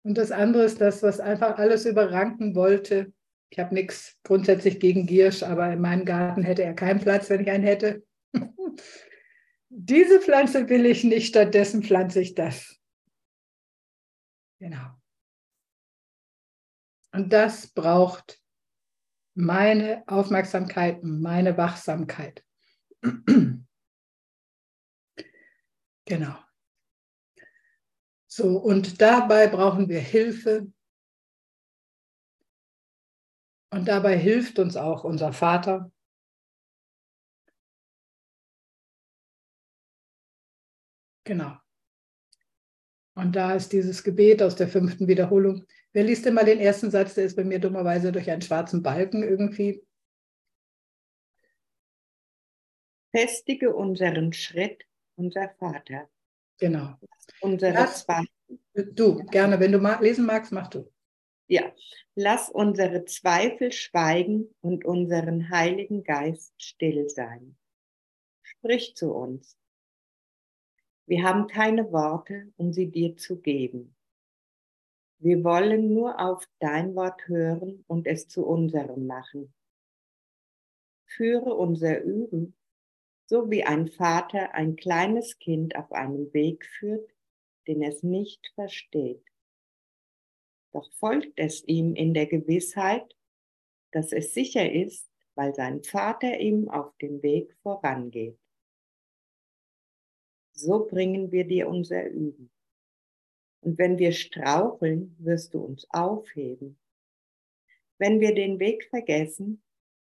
[0.04, 3.14] Und das andere ist das, was einfach alles überranken wollte.
[3.50, 7.42] Ich habe nichts grundsätzlich gegen Giersch, aber in meinem Garten hätte er keinen Platz, wenn
[7.42, 8.06] ich einen hätte.
[9.70, 12.80] Diese Pflanze will ich nicht, stattdessen pflanze ich das.
[14.60, 14.92] Genau.
[17.12, 18.40] Und das braucht
[19.36, 22.44] meine Aufmerksamkeit, meine Wachsamkeit.
[26.06, 26.36] genau.
[28.28, 30.72] So, und dabei brauchen wir Hilfe.
[33.72, 35.92] Und dabei hilft uns auch unser Vater.
[41.26, 41.65] Genau.
[43.16, 45.66] Und da ist dieses Gebet aus der fünften Wiederholung.
[45.94, 47.14] Wer liest denn mal den ersten Satz?
[47.14, 49.82] Der ist bei mir dummerweise durch einen schwarzen Balken irgendwie.
[53.16, 54.84] Festige unseren Schritt,
[55.16, 56.10] unser Vater.
[56.60, 56.96] Genau.
[57.40, 58.24] Unsere Lass, zwei,
[58.74, 60.92] du, gerne, wenn du ma lesen magst, mach du.
[61.48, 61.74] ja,
[62.16, 67.56] lass unsere Zweifel schweigen und unseren Heiligen Geist still sein.
[68.42, 69.58] Sprich zu uns.
[71.08, 73.96] Wir haben keine Worte, um sie dir zu geben.
[75.20, 79.54] Wir wollen nur auf dein Wort hören und es zu unserem machen.
[81.06, 82.56] Führe unser Üben,
[83.28, 87.10] so wie ein Vater ein kleines Kind auf einem Weg führt,
[87.68, 89.24] den es nicht versteht.
[90.74, 93.16] Doch folgt es ihm in der Gewissheit,
[93.92, 98.38] dass es sicher ist, weil sein Vater ihm auf dem Weg vorangeht.
[100.56, 102.50] So bringen wir dir unser Üben.
[103.62, 106.80] Und wenn wir straucheln, wirst du uns aufheben.
[107.98, 109.62] Wenn wir den Weg vergessen,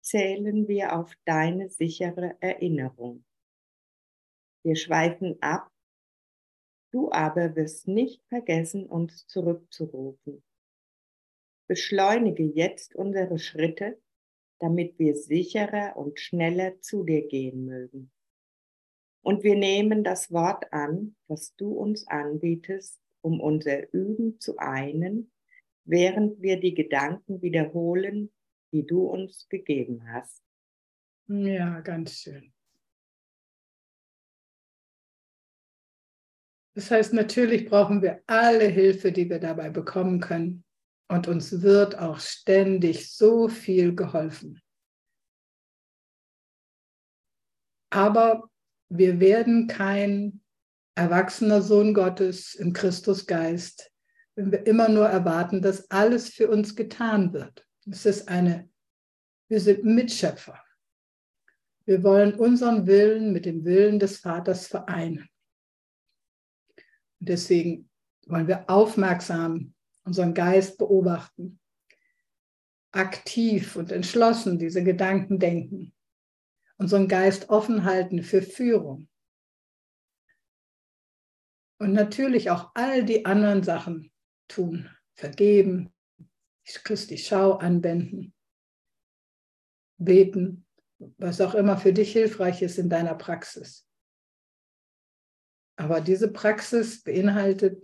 [0.01, 3.24] zählen wir auf deine sichere Erinnerung.
[4.64, 5.70] Wir schweifen ab,
[6.93, 10.43] du aber wirst nicht vergessen, uns zurückzurufen.
[11.68, 14.01] Beschleunige jetzt unsere Schritte,
[14.59, 18.12] damit wir sicherer und schneller zu dir gehen mögen.
[19.22, 25.32] Und wir nehmen das Wort an, das du uns anbietest, um unser Üben zu einen,
[25.84, 28.32] während wir die Gedanken wiederholen,
[28.72, 30.42] die du uns gegeben hast.
[31.28, 32.52] Ja, ganz schön.
[36.74, 40.64] Das heißt, natürlich brauchen wir alle Hilfe, die wir dabei bekommen können.
[41.08, 44.60] Und uns wird auch ständig so viel geholfen.
[47.90, 48.48] Aber
[48.95, 50.43] wir werden kein
[50.95, 53.90] erwachsener Sohn Gottes im Christusgeist,
[54.34, 57.66] wenn wir immer nur erwarten, dass alles für uns getan wird.
[57.90, 58.68] Es ist eine,
[59.49, 60.62] wir sind Mitschöpfer.
[61.86, 65.26] Wir wollen unseren Willen mit dem Willen des Vaters vereinen.
[67.20, 67.88] Und deswegen
[68.26, 69.74] wollen wir aufmerksam
[70.05, 71.61] unseren Geist beobachten,
[72.93, 75.95] aktiv und entschlossen diese Gedanken denken
[76.78, 79.08] unseren Geist offen halten für Führung.
[81.78, 84.12] Und natürlich auch all die anderen Sachen
[84.48, 85.92] tun, vergeben,
[86.64, 88.34] Christi Schau anwenden,
[89.98, 90.66] beten,
[91.18, 93.88] was auch immer für dich hilfreich ist in deiner Praxis.
[95.76, 97.82] Aber diese Praxis beinhaltet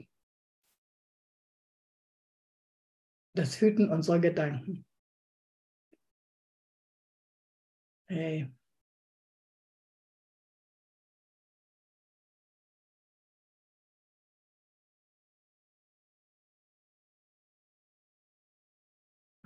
[3.34, 4.84] das Hüten unserer Gedanken.
[8.08, 8.57] Hey.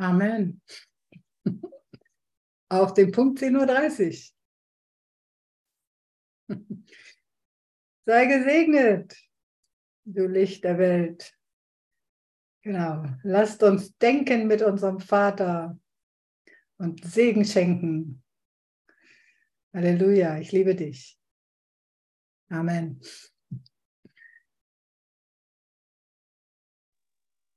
[0.02, 0.60] Amen.
[2.68, 4.32] Auf den Punkt 10.30
[6.48, 6.58] Uhr.
[8.04, 9.16] Sei gesegnet,
[10.04, 11.32] du Licht der Welt.
[12.62, 13.04] Genau.
[13.22, 15.78] Lasst uns denken mit unserem Vater
[16.78, 18.24] und Segen schenken.
[19.72, 21.16] Halleluja, ich liebe dich.
[22.48, 23.00] Amen.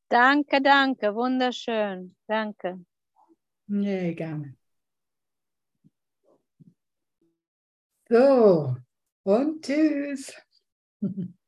[0.10, 2.16] Danke, danke, wunderschön.
[2.28, 2.80] Danke.
[3.68, 4.56] Nee, gerne.
[8.10, 8.76] So,
[9.24, 10.34] und tschüss.